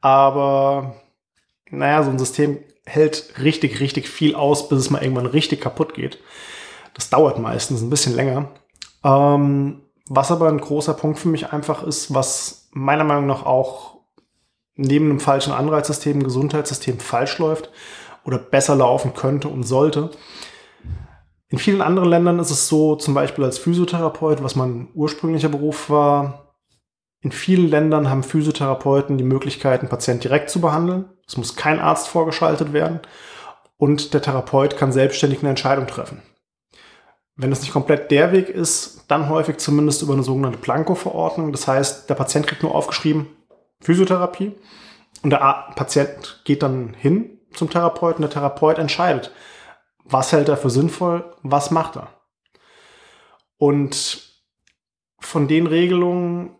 Aber 0.00 0.96
naja, 1.70 2.02
so 2.02 2.10
ein 2.10 2.18
System 2.18 2.58
hält 2.86 3.34
richtig, 3.42 3.80
richtig 3.80 4.08
viel 4.08 4.34
aus, 4.34 4.68
bis 4.68 4.78
es 4.78 4.90
mal 4.90 5.02
irgendwann 5.02 5.26
richtig 5.26 5.60
kaputt 5.60 5.94
geht. 5.94 6.18
Das 6.94 7.10
dauert 7.10 7.38
meistens 7.38 7.82
ein 7.82 7.90
bisschen 7.90 8.14
länger. 8.14 8.50
Ähm, 9.04 9.82
was 10.08 10.30
aber 10.30 10.48
ein 10.48 10.60
großer 10.60 10.94
Punkt 10.94 11.18
für 11.18 11.28
mich 11.28 11.52
einfach 11.52 11.82
ist, 11.82 12.14
was 12.14 12.68
meiner 12.72 13.04
Meinung 13.04 13.26
nach 13.26 13.44
auch 13.44 13.87
neben 14.78 15.10
einem 15.10 15.20
falschen 15.20 15.52
Anreizsystem, 15.52 16.22
Gesundheitssystem 16.22 17.00
falsch 17.00 17.38
läuft 17.38 17.70
oder 18.24 18.38
besser 18.38 18.76
laufen 18.76 19.12
könnte 19.12 19.48
und 19.48 19.64
sollte. 19.64 20.10
In 21.50 21.58
vielen 21.58 21.82
anderen 21.82 22.08
Ländern 22.08 22.38
ist 22.38 22.50
es 22.50 22.68
so, 22.68 22.96
zum 22.96 23.14
Beispiel 23.14 23.44
als 23.44 23.58
Physiotherapeut, 23.58 24.42
was 24.42 24.54
mein 24.54 24.88
ursprünglicher 24.94 25.48
Beruf 25.48 25.90
war, 25.90 26.48
in 27.20 27.32
vielen 27.32 27.68
Ländern 27.68 28.08
haben 28.08 28.22
Physiotherapeuten 28.22 29.18
die 29.18 29.24
Möglichkeit, 29.24 29.80
einen 29.80 29.88
Patient 29.88 30.22
direkt 30.22 30.50
zu 30.50 30.60
behandeln. 30.60 31.06
Es 31.26 31.36
muss 31.36 31.56
kein 31.56 31.80
Arzt 31.80 32.06
vorgeschaltet 32.06 32.72
werden 32.72 33.00
und 33.76 34.14
der 34.14 34.22
Therapeut 34.22 34.76
kann 34.76 34.92
selbstständig 34.92 35.40
eine 35.40 35.48
Entscheidung 35.48 35.88
treffen. 35.88 36.22
Wenn 37.34 37.50
es 37.50 37.60
nicht 37.60 37.72
komplett 37.72 38.12
der 38.12 38.30
Weg 38.30 38.48
ist, 38.48 39.04
dann 39.08 39.28
häufig 39.28 39.58
zumindest 39.58 40.02
über 40.02 40.12
eine 40.12 40.22
sogenannte 40.22 40.58
Planko-Verordnung. 40.58 41.50
Das 41.50 41.66
heißt, 41.66 42.08
der 42.08 42.14
Patient 42.14 42.46
kriegt 42.46 42.62
nur 42.62 42.74
aufgeschrieben 42.74 43.26
Physiotherapie 43.80 44.52
und 45.22 45.30
der 45.30 45.72
Patient 45.74 46.42
geht 46.44 46.62
dann 46.62 46.94
hin 46.94 47.38
zum 47.52 47.70
Therapeuten. 47.70 48.22
Der 48.22 48.30
Therapeut 48.30 48.78
entscheidet, 48.78 49.32
was 50.04 50.32
hält 50.32 50.48
er 50.48 50.56
für 50.56 50.70
sinnvoll, 50.70 51.24
was 51.42 51.70
macht 51.70 51.96
er. 51.96 52.08
Und 53.56 54.22
von 55.20 55.48
den 55.48 55.66
Regelungen, 55.66 56.56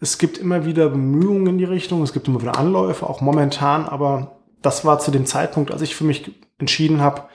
es 0.00 0.18
gibt 0.18 0.38
immer 0.38 0.64
wieder 0.64 0.88
Bemühungen 0.88 1.46
in 1.46 1.58
die 1.58 1.64
Richtung, 1.64 2.02
es 2.02 2.12
gibt 2.12 2.28
immer 2.28 2.40
wieder 2.40 2.58
Anläufe, 2.58 3.06
auch 3.06 3.20
momentan, 3.20 3.86
aber 3.86 4.40
das 4.62 4.84
war 4.84 4.98
zu 4.98 5.10
dem 5.10 5.26
Zeitpunkt, 5.26 5.70
als 5.70 5.82
ich 5.82 5.94
für 5.94 6.04
mich 6.04 6.32
entschieden 6.58 7.00
habe, 7.00 7.28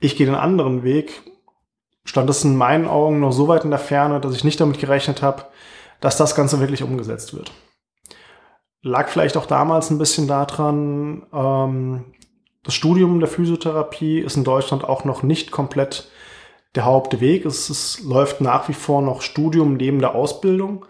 ich 0.00 0.16
gehe 0.16 0.26
den 0.26 0.36
anderen 0.36 0.84
Weg, 0.84 1.22
stand 2.04 2.30
es 2.30 2.44
in 2.44 2.56
meinen 2.56 2.86
Augen 2.86 3.20
noch 3.20 3.32
so 3.32 3.48
weit 3.48 3.64
in 3.64 3.70
der 3.70 3.80
Ferne, 3.80 4.20
dass 4.20 4.34
ich 4.34 4.44
nicht 4.44 4.60
damit 4.60 4.78
gerechnet 4.78 5.22
habe, 5.22 5.44
dass 6.00 6.16
das 6.16 6.36
Ganze 6.36 6.60
wirklich 6.60 6.84
umgesetzt 6.84 7.34
wird. 7.34 7.52
Lag 8.82 9.08
vielleicht 9.08 9.36
auch 9.36 9.46
damals 9.46 9.90
ein 9.90 9.98
bisschen 9.98 10.28
daran, 10.28 11.26
ähm, 11.32 12.04
das 12.62 12.74
Studium 12.74 13.18
der 13.18 13.28
Physiotherapie 13.28 14.20
ist 14.20 14.36
in 14.36 14.44
Deutschland 14.44 14.84
auch 14.84 15.04
noch 15.04 15.22
nicht 15.22 15.50
komplett 15.50 16.10
der 16.74 16.84
Hauptweg. 16.84 17.46
Es, 17.46 17.70
es 17.70 18.00
läuft 18.04 18.40
nach 18.40 18.68
wie 18.68 18.74
vor 18.74 19.02
noch 19.02 19.22
Studium 19.22 19.74
neben 19.74 20.00
der 20.00 20.14
Ausbildung, 20.14 20.84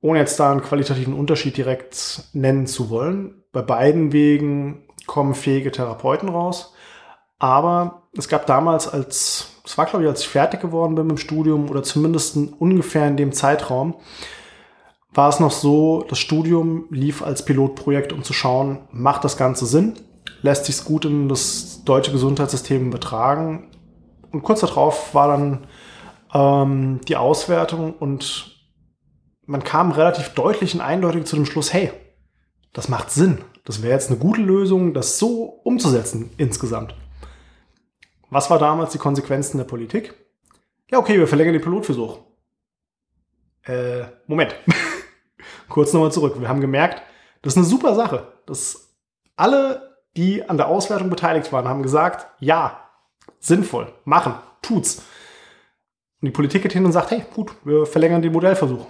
ohne 0.00 0.18
jetzt 0.18 0.40
da 0.40 0.50
einen 0.50 0.62
qualitativen 0.62 1.14
Unterschied 1.14 1.56
direkt 1.56 2.24
nennen 2.32 2.66
zu 2.66 2.90
wollen. 2.90 3.44
Bei 3.52 3.62
beiden 3.62 4.12
Wegen 4.12 4.88
kommen 5.06 5.34
fähige 5.34 5.70
Therapeuten 5.70 6.28
raus. 6.28 6.72
Aber 7.38 8.08
es 8.16 8.28
gab 8.28 8.46
damals 8.46 8.88
als 8.88 9.54
es 9.64 9.78
war, 9.78 9.86
glaube 9.86 10.04
ich, 10.04 10.10
als 10.10 10.20
ich 10.20 10.28
fertig 10.28 10.60
geworden 10.60 10.94
bin 10.94 11.06
mit 11.06 11.16
dem 11.16 11.20
Studium 11.20 11.70
oder 11.70 11.82
zumindest 11.82 12.36
ungefähr 12.36 13.08
in 13.08 13.16
dem 13.16 13.32
Zeitraum, 13.32 13.94
war 15.14 15.28
es 15.28 15.38
noch 15.38 15.52
so, 15.52 16.04
das 16.08 16.18
Studium 16.18 16.86
lief 16.90 17.22
als 17.22 17.44
Pilotprojekt, 17.44 18.12
um 18.12 18.24
zu 18.24 18.32
schauen, 18.32 18.80
macht 18.90 19.24
das 19.24 19.36
Ganze 19.36 19.64
Sinn? 19.64 19.94
Lässt 20.42 20.66
sich 20.66 20.74
es 20.74 20.84
gut 20.84 21.04
in 21.04 21.28
das 21.28 21.84
deutsche 21.84 22.10
Gesundheitssystem 22.10 22.88
übertragen? 22.88 23.70
Und 24.32 24.42
kurz 24.42 24.60
darauf 24.60 25.14
war 25.14 25.28
dann 25.28 25.66
ähm, 26.34 27.00
die 27.06 27.16
Auswertung 27.16 27.94
und 27.94 28.58
man 29.46 29.62
kam 29.62 29.92
relativ 29.92 30.30
deutlich 30.30 30.74
und 30.74 30.80
eindeutig 30.80 31.26
zu 31.26 31.36
dem 31.36 31.46
Schluss, 31.46 31.72
hey, 31.72 31.92
das 32.72 32.88
macht 32.88 33.10
Sinn. 33.10 33.38
Das 33.64 33.82
wäre 33.82 33.92
jetzt 33.94 34.10
eine 34.10 34.18
gute 34.18 34.42
Lösung, 34.42 34.94
das 34.94 35.18
so 35.18 35.44
umzusetzen 35.62 36.30
insgesamt. 36.36 36.94
Was 38.30 38.50
war 38.50 38.58
damals 38.58 38.92
die 38.92 38.98
Konsequenzen 38.98 39.58
der 39.58 39.64
Politik? 39.64 40.14
Ja, 40.90 40.98
okay, 40.98 41.18
wir 41.18 41.28
verlängern 41.28 41.54
den 41.54 41.62
Pilotversuch. 41.62 42.18
Äh, 43.62 44.04
Moment. 44.26 44.56
Kurz 45.74 45.92
nochmal 45.92 46.12
zurück. 46.12 46.40
Wir 46.40 46.48
haben 46.48 46.60
gemerkt, 46.60 47.02
das 47.42 47.54
ist 47.54 47.56
eine 47.56 47.66
super 47.66 47.96
Sache. 47.96 48.28
Das 48.46 48.94
alle, 49.34 49.98
die 50.16 50.48
an 50.48 50.56
der 50.56 50.68
Auswertung 50.68 51.10
beteiligt 51.10 51.52
waren, 51.52 51.66
haben 51.66 51.82
gesagt, 51.82 52.28
ja, 52.38 52.78
sinnvoll, 53.40 53.92
machen, 54.04 54.34
tut's. 54.62 54.98
Und 56.20 56.26
die 56.26 56.30
Politik 56.30 56.62
geht 56.62 56.74
hin 56.74 56.84
und 56.84 56.92
sagt, 56.92 57.10
hey, 57.10 57.24
gut, 57.34 57.56
wir 57.64 57.86
verlängern 57.86 58.22
den 58.22 58.30
Modellversuch. 58.30 58.86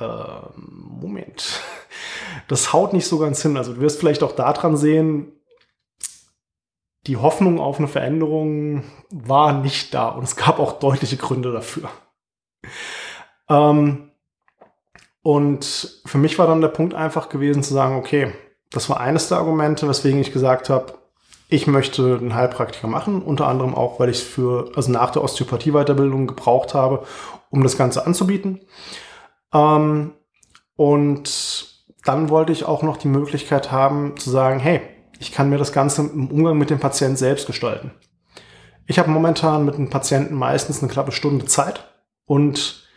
Äh, 0.00 0.06
Moment. 0.58 1.60
Das 2.48 2.72
haut 2.72 2.92
nicht 2.92 3.06
so 3.06 3.20
ganz 3.20 3.40
hin. 3.42 3.56
Also 3.56 3.74
du 3.74 3.80
wirst 3.80 4.00
vielleicht 4.00 4.24
auch 4.24 4.32
daran 4.32 4.76
sehen, 4.76 5.30
die 7.06 7.18
Hoffnung 7.18 7.60
auf 7.60 7.78
eine 7.78 7.86
Veränderung 7.86 8.82
war 9.10 9.52
nicht 9.52 9.94
da 9.94 10.08
und 10.08 10.24
es 10.24 10.34
gab 10.34 10.58
auch 10.58 10.80
deutliche 10.80 11.18
Gründe 11.18 11.52
dafür. 11.52 11.88
Ähm, 13.48 14.09
und 15.22 16.00
für 16.06 16.18
mich 16.18 16.38
war 16.38 16.46
dann 16.46 16.60
der 16.60 16.68
Punkt 16.68 16.94
einfach 16.94 17.28
gewesen 17.28 17.62
zu 17.62 17.74
sagen, 17.74 17.96
okay, 17.96 18.32
das 18.70 18.88
war 18.88 19.00
eines 19.00 19.28
der 19.28 19.38
Argumente, 19.38 19.88
weswegen 19.88 20.20
ich 20.20 20.32
gesagt 20.32 20.70
habe, 20.70 20.94
ich 21.48 21.66
möchte 21.66 22.18
einen 22.20 22.34
Heilpraktiker 22.34 22.86
machen, 22.86 23.22
unter 23.22 23.48
anderem 23.48 23.74
auch, 23.74 23.98
weil 23.98 24.08
ich 24.08 24.18
es 24.18 24.22
für, 24.22 24.70
also 24.76 24.92
nach 24.92 25.10
der 25.10 25.24
Osteopathie-Weiterbildung 25.24 26.28
gebraucht 26.28 26.74
habe, 26.74 27.04
um 27.50 27.64
das 27.64 27.76
Ganze 27.76 28.06
anzubieten. 28.06 28.60
Ähm, 29.52 30.12
und 30.76 31.66
dann 32.04 32.30
wollte 32.30 32.52
ich 32.52 32.64
auch 32.64 32.82
noch 32.82 32.96
die 32.96 33.08
Möglichkeit 33.08 33.72
haben 33.72 34.16
zu 34.16 34.30
sagen, 34.30 34.60
hey, 34.60 34.80
ich 35.18 35.32
kann 35.32 35.50
mir 35.50 35.58
das 35.58 35.72
Ganze 35.72 36.02
im 36.02 36.30
Umgang 36.30 36.56
mit 36.56 36.70
dem 36.70 36.78
Patienten 36.78 37.16
selbst 37.16 37.46
gestalten. 37.46 37.90
Ich 38.86 38.98
habe 38.98 39.10
momentan 39.10 39.64
mit 39.64 39.74
einem 39.74 39.90
Patienten 39.90 40.34
meistens 40.34 40.82
eine 40.82 40.90
knappe 40.90 41.12
Stunde 41.12 41.44
Zeit 41.44 41.92
und 42.24 42.88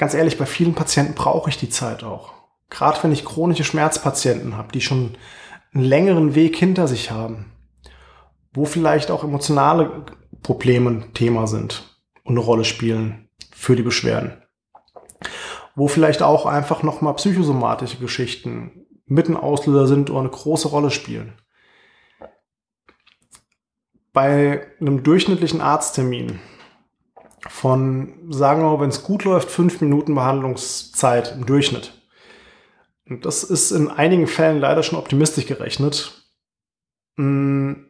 ganz 0.00 0.14
ehrlich, 0.14 0.38
bei 0.38 0.46
vielen 0.46 0.74
Patienten 0.74 1.14
brauche 1.14 1.50
ich 1.50 1.58
die 1.58 1.68
Zeit 1.68 2.04
auch. 2.04 2.32
Gerade 2.70 3.02
wenn 3.02 3.12
ich 3.12 3.22
chronische 3.22 3.64
Schmerzpatienten 3.64 4.56
habe, 4.56 4.72
die 4.72 4.80
schon 4.80 5.18
einen 5.74 5.84
längeren 5.84 6.34
Weg 6.34 6.56
hinter 6.56 6.88
sich 6.88 7.10
haben, 7.10 7.52
wo 8.54 8.64
vielleicht 8.64 9.10
auch 9.10 9.24
emotionale 9.24 10.06
Probleme 10.42 10.90
ein 10.90 11.12
Thema 11.12 11.46
sind 11.46 12.00
und 12.24 12.32
eine 12.32 12.40
Rolle 12.40 12.64
spielen 12.64 13.28
für 13.52 13.76
die 13.76 13.82
Beschwerden. 13.82 14.42
Wo 15.74 15.86
vielleicht 15.86 16.22
auch 16.22 16.46
einfach 16.46 16.82
nochmal 16.82 17.14
psychosomatische 17.16 17.98
Geschichten 17.98 18.86
mit 19.04 19.28
ein 19.28 19.36
Auslöser 19.36 19.86
sind 19.86 20.08
oder 20.08 20.20
eine 20.20 20.30
große 20.30 20.68
Rolle 20.68 20.90
spielen. 20.90 21.34
Bei 24.14 24.66
einem 24.80 25.02
durchschnittlichen 25.02 25.60
Arzttermin 25.60 26.40
von, 27.48 28.30
sagen 28.30 28.62
wir 28.62 28.70
mal, 28.70 28.80
wenn 28.80 28.90
es 28.90 29.02
gut 29.02 29.24
läuft, 29.24 29.50
fünf 29.50 29.80
Minuten 29.80 30.14
Behandlungszeit 30.14 31.32
im 31.32 31.46
Durchschnitt. 31.46 31.92
Und 33.08 33.24
das 33.24 33.42
ist 33.42 33.70
in 33.70 33.88
einigen 33.88 34.26
Fällen 34.26 34.60
leider 34.60 34.82
schon 34.82 34.98
optimistisch 34.98 35.46
gerechnet. 35.46 36.12
Hm, 37.16 37.86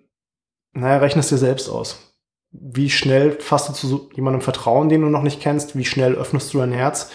naja, 0.73 0.99
rechne 0.99 1.21
es 1.21 1.29
dir 1.29 1.39
selbst 1.39 1.69
aus. 1.69 2.17
Wie 2.53 2.91
schnell 2.91 3.33
fasst 3.41 3.69
du 3.69 3.73
zu 3.73 4.11
jemandem 4.15 4.41
Vertrauen, 4.41 4.89
den 4.89 5.03
du 5.03 5.09
noch 5.09 5.23
nicht 5.23 5.41
kennst? 5.41 5.77
Wie 5.77 5.85
schnell 5.85 6.15
öffnest 6.15 6.53
du 6.53 6.59
dein 6.59 6.73
Herz? 6.73 7.11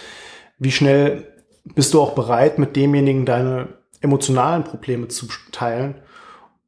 Wie 0.58 0.72
schnell 0.72 1.32
bist 1.74 1.92
du 1.92 2.00
auch 2.00 2.14
bereit, 2.14 2.58
mit 2.58 2.76
demjenigen 2.76 3.26
deine 3.26 3.68
emotionalen 4.00 4.64
Probleme 4.64 5.08
zu 5.08 5.26
teilen 5.52 6.00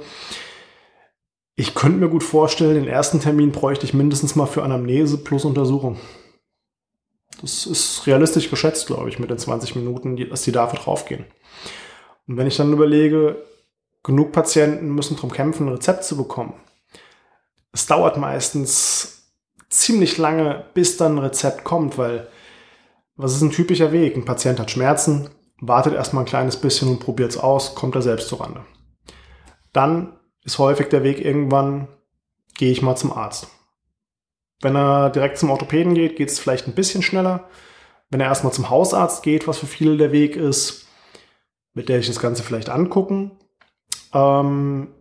ich 1.57 1.75
könnte 1.75 1.99
mir 1.99 2.09
gut 2.09 2.23
vorstellen, 2.23 2.75
den 2.75 2.89
ersten 2.89 3.19
Termin 3.19 3.51
bräuchte 3.51 3.87
ich 3.87 3.95
mindestens 3.95 4.37
mal 4.37 4.47
für 4.47 4.63
Anamnese 4.63 5.17
plus 5.17 5.47
Untersuchung. 5.47 5.99
Das 7.41 7.67
ist 7.67 8.07
realistisch 8.07 8.51
geschätzt, 8.51 8.87
glaube 8.87 9.09
ich, 9.09 9.19
mit 9.19 9.31
den 9.31 9.39
20 9.39 9.75
Minuten, 9.75 10.17
dass 10.29 10.43
die 10.43 10.53
dafür 10.53 10.79
draufgehen. 10.79 11.25
Und 12.29 12.37
wenn 12.37 12.47
ich 12.47 12.57
dann 12.57 12.73
überlege, 12.73 13.43
genug 14.03 14.33
Patienten 14.33 14.95
müssen 14.95 15.17
darum 15.17 15.33
kämpfen, 15.33 15.67
ein 15.67 15.73
Rezept 15.73 16.05
zu 16.05 16.17
bekommen. 16.17 16.55
Es 17.73 17.87
dauert 17.87 18.19
meistens 18.19 19.33
ziemlich 19.71 20.19
lange, 20.19 20.65
bis 20.75 20.97
dann 20.97 21.17
ein 21.17 21.25
Rezept 21.25 21.65
kommt, 21.65 21.99
weil 21.99 22.29
was 23.17 23.35
ist 23.35 23.43
ein 23.43 23.51
typischer 23.51 23.93
Weg? 23.93 24.15
Ein 24.15 24.27
Patient 24.27 24.61
hat 24.61 24.71
Schmerzen, 24.71 25.31
wartet 25.61 25.95
erstmal 25.95 26.25
ein 26.25 26.29
kleines 26.29 26.59
bisschen 26.59 26.89
und 26.89 27.01
probiert 27.01 27.31
es 27.31 27.39
aus, 27.39 27.75
kommt 27.75 27.95
er 27.95 28.03
selbst 28.03 28.29
zurande. 28.29 28.65
Dann 29.73 30.16
ist 30.47 30.59
häufig 30.59 30.89
der 30.89 31.03
Weg 31.03 31.23
irgendwann, 31.23 31.89
gehe 32.55 32.71
ich 32.71 32.81
mal 32.81 32.97
zum 32.97 33.13
Arzt. 33.13 33.49
Wenn 34.63 34.77
er 34.77 35.11
direkt 35.11 35.37
zum 35.39 35.51
Orthopäden 35.51 35.95
geht, 35.95 36.17
geht 36.17 36.31
es 36.31 36.39
vielleicht 36.39 36.67
ein 36.67 36.75
bisschen 36.75 37.03
schneller. 37.03 37.49
Wenn 38.09 38.21
er 38.21 38.29
erstmal 38.29 38.53
zum 38.53 38.71
Hausarzt 38.71 39.23
geht, 39.23 39.47
was 39.49 39.59
für 39.59 39.67
viele 39.67 39.97
der 39.97 40.13
Weg 40.13 40.37
ist, 40.37 40.87
mit 41.75 41.89
der 41.89 41.99
ich 41.99 42.07
das 42.07 42.21
Ganze 42.21 42.45
vielleicht 42.45 42.71
angucken. 42.71 43.33
Ähm, 44.15 44.95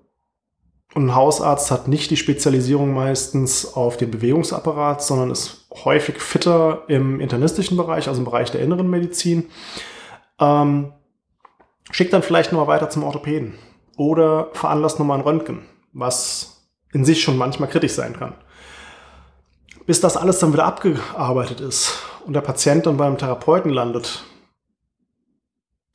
und 0.95 1.05
ein 1.07 1.15
Hausarzt 1.15 1.71
hat 1.71 1.87
nicht 1.87 2.09
die 2.09 2.17
Spezialisierung 2.17 2.93
meistens 2.93 3.73
auf 3.75 3.97
den 3.97 4.11
Bewegungsapparat, 4.11 5.03
sondern 5.03 5.29
ist 5.29 5.67
häufig 5.85 6.19
fitter 6.19 6.83
im 6.87 7.19
internistischen 7.19 7.77
Bereich, 7.77 8.07
also 8.07 8.19
im 8.19 8.25
Bereich 8.25 8.49
der 8.49 8.61
inneren 8.61 8.89
Medizin. 8.89 9.49
Ähm, 10.39 10.91
schickt 11.91 12.13
dann 12.13 12.23
vielleicht 12.23 12.51
nochmal 12.51 12.67
weiter 12.67 12.89
zum 12.89 13.03
Orthopäden 13.03 13.53
oder 13.97 14.49
veranlasst 14.53 14.99
nochmal 14.99 15.19
ein 15.19 15.23
Röntgen, 15.23 15.65
was 15.93 16.67
in 16.93 17.05
sich 17.05 17.21
schon 17.23 17.37
manchmal 17.37 17.69
kritisch 17.69 17.93
sein 17.93 18.17
kann. 18.17 18.33
Bis 19.85 20.01
das 20.01 20.17
alles 20.17 20.39
dann 20.39 20.53
wieder 20.53 20.65
abgearbeitet 20.65 21.61
ist 21.61 21.99
und 22.25 22.33
der 22.33 22.41
Patient 22.41 22.85
dann 22.85 22.97
beim 22.97 23.17
Therapeuten 23.17 23.71
landet, 23.71 24.23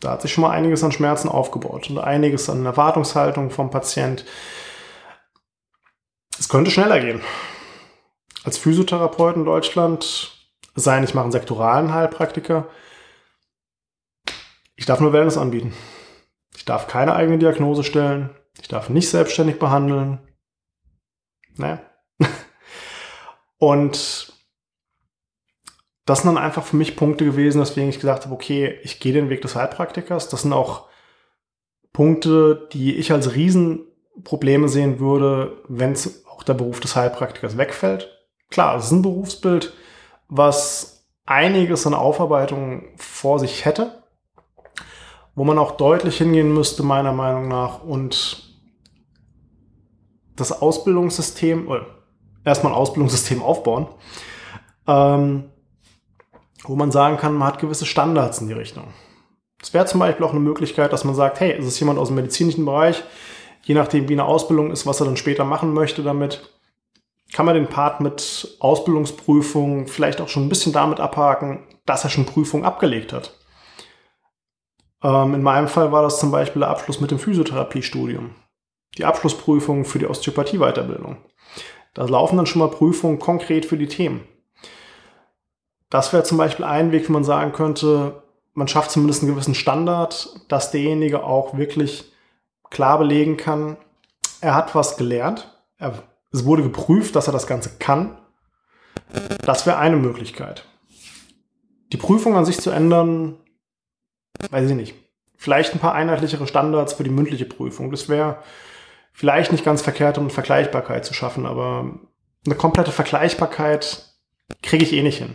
da 0.00 0.12
hat 0.12 0.22
sich 0.22 0.32
schon 0.32 0.42
mal 0.42 0.50
einiges 0.50 0.82
an 0.82 0.92
Schmerzen 0.92 1.28
aufgebaut 1.28 1.90
und 1.90 1.98
einiges 1.98 2.48
an 2.48 2.64
Erwartungshaltung 2.64 3.50
vom 3.50 3.70
Patient. 3.70 4.24
Es 6.38 6.48
könnte 6.48 6.70
schneller 6.70 7.00
gehen. 7.00 7.20
Als 8.44 8.56
Physiotherapeut 8.56 9.36
in 9.36 9.44
Deutschland, 9.44 10.32
sei 10.74 11.02
ich 11.02 11.14
mache 11.14 11.24
einen 11.24 11.32
sektoralen 11.32 11.92
Heilpraktiker, 11.92 12.66
ich 14.76 14.86
darf 14.86 15.00
nur 15.00 15.12
Wellness 15.12 15.36
anbieten. 15.36 15.74
Ich 16.56 16.64
darf 16.64 16.86
keine 16.86 17.14
eigene 17.14 17.38
Diagnose 17.38 17.84
stellen. 17.84 18.30
Ich 18.60 18.68
darf 18.68 18.88
nicht 18.88 19.08
selbstständig 19.08 19.58
behandeln. 19.58 20.18
Naja. 21.56 21.80
Und 23.58 24.32
das 26.06 26.22
sind 26.22 26.34
dann 26.34 26.42
einfach 26.42 26.64
für 26.64 26.76
mich 26.76 26.96
Punkte 26.96 27.24
gewesen, 27.24 27.60
weswegen 27.60 27.88
ich 27.88 28.00
gesagt 28.00 28.24
habe, 28.24 28.34
okay, 28.34 28.78
ich 28.82 29.00
gehe 29.00 29.12
den 29.12 29.30
Weg 29.30 29.42
des 29.42 29.54
Heilpraktikers. 29.54 30.28
Das 30.28 30.42
sind 30.42 30.52
auch 30.52 30.88
Punkte, 31.92 32.68
die 32.72 32.96
ich 32.96 33.12
als 33.12 33.34
Riesenprobleme 33.34 34.68
sehen 34.68 34.98
würde, 34.98 35.62
wenn 35.68 35.92
es 35.92 36.26
auch 36.26 36.42
der 36.42 36.54
Beruf 36.54 36.80
des 36.80 36.96
Heilpraktikers 36.96 37.56
wegfällt. 37.56 38.10
Klar, 38.50 38.76
es 38.76 38.86
ist 38.86 38.92
ein 38.92 39.02
Berufsbild, 39.02 39.72
was 40.28 41.06
einiges 41.26 41.86
an 41.86 41.94
Aufarbeitung 41.94 42.88
vor 42.96 43.38
sich 43.38 43.64
hätte 43.64 43.99
wo 45.40 45.44
man 45.44 45.56
auch 45.56 45.78
deutlich 45.78 46.18
hingehen 46.18 46.52
müsste, 46.52 46.82
meiner 46.82 47.14
Meinung 47.14 47.48
nach. 47.48 47.82
Und 47.82 48.42
das 50.36 50.52
Ausbildungssystem, 50.52 51.66
oder 51.66 51.86
erstmal 52.44 52.74
ein 52.74 52.78
Ausbildungssystem 52.78 53.42
aufbauen, 53.42 53.86
ähm, 54.86 55.44
wo 56.64 56.76
man 56.76 56.92
sagen 56.92 57.16
kann, 57.16 57.32
man 57.32 57.48
hat 57.48 57.58
gewisse 57.58 57.86
Standards 57.86 58.42
in 58.42 58.48
die 58.48 58.52
Richtung. 58.52 58.88
Es 59.62 59.72
wäre 59.72 59.86
zum 59.86 60.00
Beispiel 60.00 60.26
auch 60.26 60.32
eine 60.32 60.40
Möglichkeit, 60.40 60.92
dass 60.92 61.04
man 61.04 61.14
sagt, 61.14 61.40
hey, 61.40 61.52
es 61.52 61.64
ist 61.64 61.80
jemand 61.80 61.98
aus 61.98 62.08
dem 62.08 62.16
medizinischen 62.16 62.66
Bereich, 62.66 63.02
je 63.62 63.74
nachdem, 63.74 64.10
wie 64.10 64.12
eine 64.12 64.26
Ausbildung 64.26 64.70
ist, 64.70 64.84
was 64.84 65.00
er 65.00 65.06
dann 65.06 65.16
später 65.16 65.46
machen 65.46 65.72
möchte 65.72 66.02
damit, 66.02 66.50
kann 67.32 67.46
man 67.46 67.54
den 67.54 67.66
Part 67.66 68.02
mit 68.02 68.58
Ausbildungsprüfung 68.60 69.86
vielleicht 69.86 70.20
auch 70.20 70.28
schon 70.28 70.44
ein 70.44 70.50
bisschen 70.50 70.74
damit 70.74 71.00
abhaken, 71.00 71.60
dass 71.86 72.04
er 72.04 72.10
schon 72.10 72.26
Prüfungen 72.26 72.66
abgelegt 72.66 73.14
hat. 73.14 73.39
Ähm, 75.02 75.34
in 75.34 75.42
meinem 75.42 75.68
Fall 75.68 75.92
war 75.92 76.02
das 76.02 76.18
zum 76.18 76.30
Beispiel 76.30 76.60
der 76.60 76.70
Abschluss 76.70 77.00
mit 77.00 77.10
dem 77.10 77.18
Physiotherapiestudium. 77.18 78.30
Die 78.98 79.04
Abschlussprüfung 79.04 79.84
für 79.84 79.98
die 79.98 80.06
Osteopathie-Weiterbildung. 80.06 81.18
Da 81.94 82.04
laufen 82.04 82.36
dann 82.36 82.46
schon 82.46 82.60
mal 82.60 82.68
Prüfungen 82.68 83.18
konkret 83.18 83.66
für 83.66 83.76
die 83.76 83.88
Themen. 83.88 84.26
Das 85.88 86.12
wäre 86.12 86.22
zum 86.22 86.38
Beispiel 86.38 86.64
ein 86.64 86.92
Weg, 86.92 87.08
wie 87.08 87.12
man 87.12 87.24
sagen 87.24 87.52
könnte, 87.52 88.22
man 88.54 88.68
schafft 88.68 88.90
zumindest 88.90 89.22
einen 89.22 89.32
gewissen 89.32 89.54
Standard, 89.54 90.28
dass 90.48 90.70
derjenige 90.70 91.24
auch 91.24 91.56
wirklich 91.56 92.12
klar 92.68 92.98
belegen 92.98 93.36
kann, 93.36 93.76
er 94.40 94.54
hat 94.54 94.74
was 94.74 94.96
gelernt, 94.96 95.52
er, 95.78 96.02
es 96.32 96.44
wurde 96.44 96.62
geprüft, 96.62 97.16
dass 97.16 97.26
er 97.26 97.32
das 97.32 97.46
Ganze 97.46 97.70
kann. 97.78 98.16
Das 99.44 99.66
wäre 99.66 99.78
eine 99.78 99.96
Möglichkeit. 99.96 100.64
Die 101.92 101.96
Prüfung 101.96 102.36
an 102.36 102.44
sich 102.44 102.60
zu 102.60 102.70
ändern, 102.70 103.36
weiß 104.50 104.70
ich 104.70 104.76
nicht, 104.76 104.94
vielleicht 105.36 105.74
ein 105.74 105.80
paar 105.80 105.94
einheitlichere 105.94 106.46
Standards 106.46 106.94
für 106.94 107.04
die 107.04 107.10
mündliche 107.10 107.46
Prüfung. 107.46 107.90
Das 107.90 108.08
wäre 108.08 108.42
vielleicht 109.12 109.52
nicht 109.52 109.64
ganz 109.64 109.82
verkehrt, 109.82 110.18
um 110.18 110.30
Vergleichbarkeit 110.30 111.04
zu 111.04 111.14
schaffen, 111.14 111.46
aber 111.46 111.98
eine 112.46 112.54
komplette 112.54 112.92
Vergleichbarkeit 112.92 114.14
kriege 114.62 114.84
ich 114.84 114.92
eh 114.92 115.02
nicht 115.02 115.18
hin. 115.18 115.34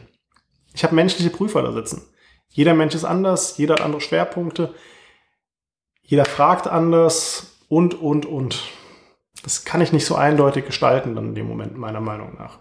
Ich 0.74 0.84
habe 0.84 0.96
menschliche 0.96 1.30
Prüfer 1.30 1.62
da 1.62 1.72
sitzen. 1.72 2.04
Jeder 2.50 2.74
Mensch 2.74 2.96
ist 2.96 3.06
anders, 3.06 3.58
jeder 3.58 3.76
hat 3.76 3.82
andere 3.82 4.02
Schwerpunkte, 4.02 4.74
jeder 6.04 6.26
fragt 6.26 6.68
anders 6.68 7.58
und, 7.68 7.96
und, 7.96 8.26
und. 8.26 8.64
Das 9.44 9.66
kann 9.66 9.82
ich 9.82 9.92
nicht 9.92 10.06
so 10.06 10.16
eindeutig 10.16 10.66
gestalten 10.66 11.16
dann 11.16 11.30
in 11.30 11.36
dem 11.36 11.48
Moment, 11.48 11.78
meiner 11.78 12.02
Meinung 12.02 12.36
nach. 12.36 12.60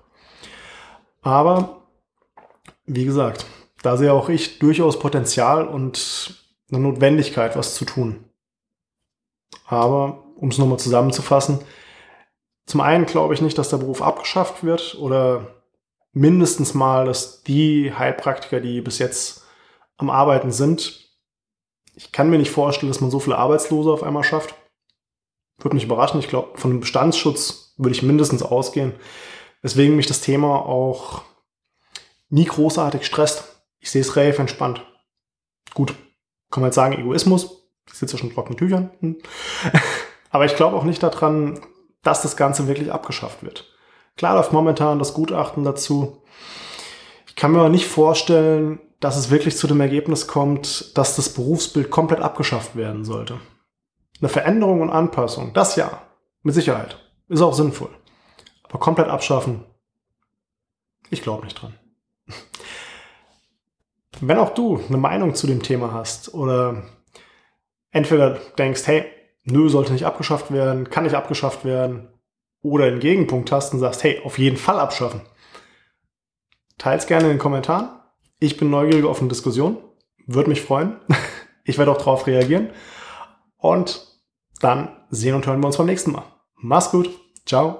Aber, 1.22 1.82
wie 2.86 3.04
gesagt, 3.04 3.46
da 3.84 3.96
sehe 3.96 4.12
auch 4.12 4.28
ich 4.30 4.58
durchaus 4.58 4.98
Potenzial 4.98 5.68
und 5.68 6.34
eine 6.70 6.80
Notwendigkeit, 6.80 7.54
was 7.56 7.74
zu 7.74 7.84
tun. 7.84 8.24
Aber, 9.66 10.24
um 10.36 10.48
es 10.48 10.58
nochmal 10.58 10.78
zusammenzufassen, 10.78 11.60
zum 12.66 12.80
einen 12.80 13.04
glaube 13.04 13.34
ich 13.34 13.42
nicht, 13.42 13.58
dass 13.58 13.68
der 13.68 13.76
Beruf 13.76 14.00
abgeschafft 14.00 14.64
wird 14.64 14.96
oder 14.98 15.62
mindestens 16.12 16.72
mal, 16.72 17.04
dass 17.04 17.42
die 17.42 17.92
Heilpraktiker, 17.92 18.60
die 18.60 18.80
bis 18.80 18.98
jetzt 18.98 19.44
am 19.98 20.08
Arbeiten 20.08 20.50
sind, 20.50 21.02
Ich 21.96 22.12
kann 22.12 22.28
mir 22.30 22.38
nicht 22.38 22.50
vorstellen, 22.50 22.90
dass 22.90 23.00
man 23.00 23.10
so 23.10 23.20
viele 23.20 23.38
Arbeitslose 23.38 23.92
auf 23.92 24.02
einmal 24.02 24.24
schafft. 24.24 24.54
Würde 25.58 25.76
mich 25.76 25.84
überraschen. 25.84 26.18
Ich 26.18 26.28
glaube, 26.28 26.58
von 26.58 26.70
dem 26.70 26.80
Bestandsschutz 26.80 27.74
würde 27.76 27.94
ich 27.94 28.02
mindestens 28.02 28.42
ausgehen. 28.42 28.92
Weswegen 29.62 29.96
mich 29.96 30.06
das 30.06 30.20
Thema 30.20 30.66
auch 30.66 31.22
nie 32.28 32.44
großartig 32.44 33.06
stresst. 33.06 33.53
Ich 33.84 33.90
sehe 33.90 34.00
es 34.00 34.16
relativ 34.16 34.38
entspannt. 34.38 34.82
Gut, 35.74 35.94
kann 36.50 36.62
man 36.62 36.68
jetzt 36.68 36.76
sagen, 36.76 36.94
Egoismus. 36.94 37.68
Ich 37.86 37.98
sitze 37.98 38.16
schon 38.16 38.32
trockenen 38.32 38.56
Tüchern. 38.56 38.90
Hm. 39.00 39.18
Aber 40.30 40.46
ich 40.46 40.56
glaube 40.56 40.74
auch 40.74 40.84
nicht 40.84 41.02
daran, 41.02 41.60
dass 42.02 42.22
das 42.22 42.38
Ganze 42.38 42.66
wirklich 42.66 42.90
abgeschafft 42.90 43.42
wird. 43.42 43.70
Klar 44.16 44.36
läuft 44.36 44.54
momentan 44.54 44.98
das 44.98 45.12
Gutachten 45.12 45.64
dazu. 45.64 46.22
Ich 47.26 47.36
kann 47.36 47.52
mir 47.52 47.58
aber 47.58 47.68
nicht 47.68 47.86
vorstellen, 47.86 48.80
dass 49.00 49.16
es 49.16 49.30
wirklich 49.30 49.56
zu 49.56 49.66
dem 49.66 49.80
Ergebnis 49.80 50.28
kommt, 50.28 50.96
dass 50.96 51.16
das 51.16 51.34
Berufsbild 51.34 51.90
komplett 51.90 52.20
abgeschafft 52.20 52.76
werden 52.76 53.04
sollte. 53.04 53.40
Eine 54.20 54.28
Veränderung 54.28 54.80
und 54.80 54.90
Anpassung, 54.90 55.52
das 55.52 55.76
ja, 55.76 56.02
mit 56.42 56.54
Sicherheit, 56.54 56.96
ist 57.28 57.42
auch 57.42 57.54
sinnvoll. 57.54 57.90
Aber 58.62 58.78
komplett 58.78 59.08
abschaffen, 59.08 59.64
ich 61.10 61.22
glaube 61.22 61.44
nicht 61.44 61.60
dran. 61.60 61.74
Wenn 64.28 64.38
auch 64.38 64.54
du 64.54 64.80
eine 64.88 64.96
Meinung 64.96 65.34
zu 65.34 65.46
dem 65.46 65.62
Thema 65.62 65.92
hast 65.92 66.34
oder 66.34 66.82
entweder 67.90 68.38
denkst, 68.58 68.86
hey, 68.86 69.04
nö, 69.44 69.68
sollte 69.68 69.92
nicht 69.92 70.06
abgeschafft 70.06 70.52
werden, 70.52 70.90
kann 70.90 71.04
nicht 71.04 71.14
abgeschafft 71.14 71.64
werden, 71.64 72.08
oder 72.64 72.86
einen 72.86 72.98
Gegenpunkt 72.98 73.52
hast 73.52 73.74
und 73.74 73.80
sagst, 73.80 74.02
hey, 74.02 74.20
auf 74.24 74.38
jeden 74.38 74.56
Fall 74.56 74.80
abschaffen, 74.80 75.20
teils 76.78 77.06
gerne 77.06 77.24
in 77.24 77.34
den 77.34 77.38
Kommentaren. 77.38 77.90
Ich 78.40 78.56
bin 78.56 78.70
neugierig 78.70 79.04
auf 79.04 79.20
eine 79.20 79.28
Diskussion, 79.28 79.76
würde 80.26 80.50
mich 80.50 80.62
freuen. 80.62 80.96
Ich 81.66 81.78
werde 81.78 81.92
auch 81.92 81.96
darauf 81.96 82.26
reagieren. 82.26 82.68
Und 83.56 84.06
dann 84.60 84.94
sehen 85.08 85.34
und 85.34 85.46
hören 85.46 85.60
wir 85.60 85.66
uns 85.68 85.78
beim 85.78 85.86
nächsten 85.86 86.12
Mal. 86.12 86.24
Mach's 86.56 86.90
gut. 86.90 87.08
Ciao. 87.46 87.72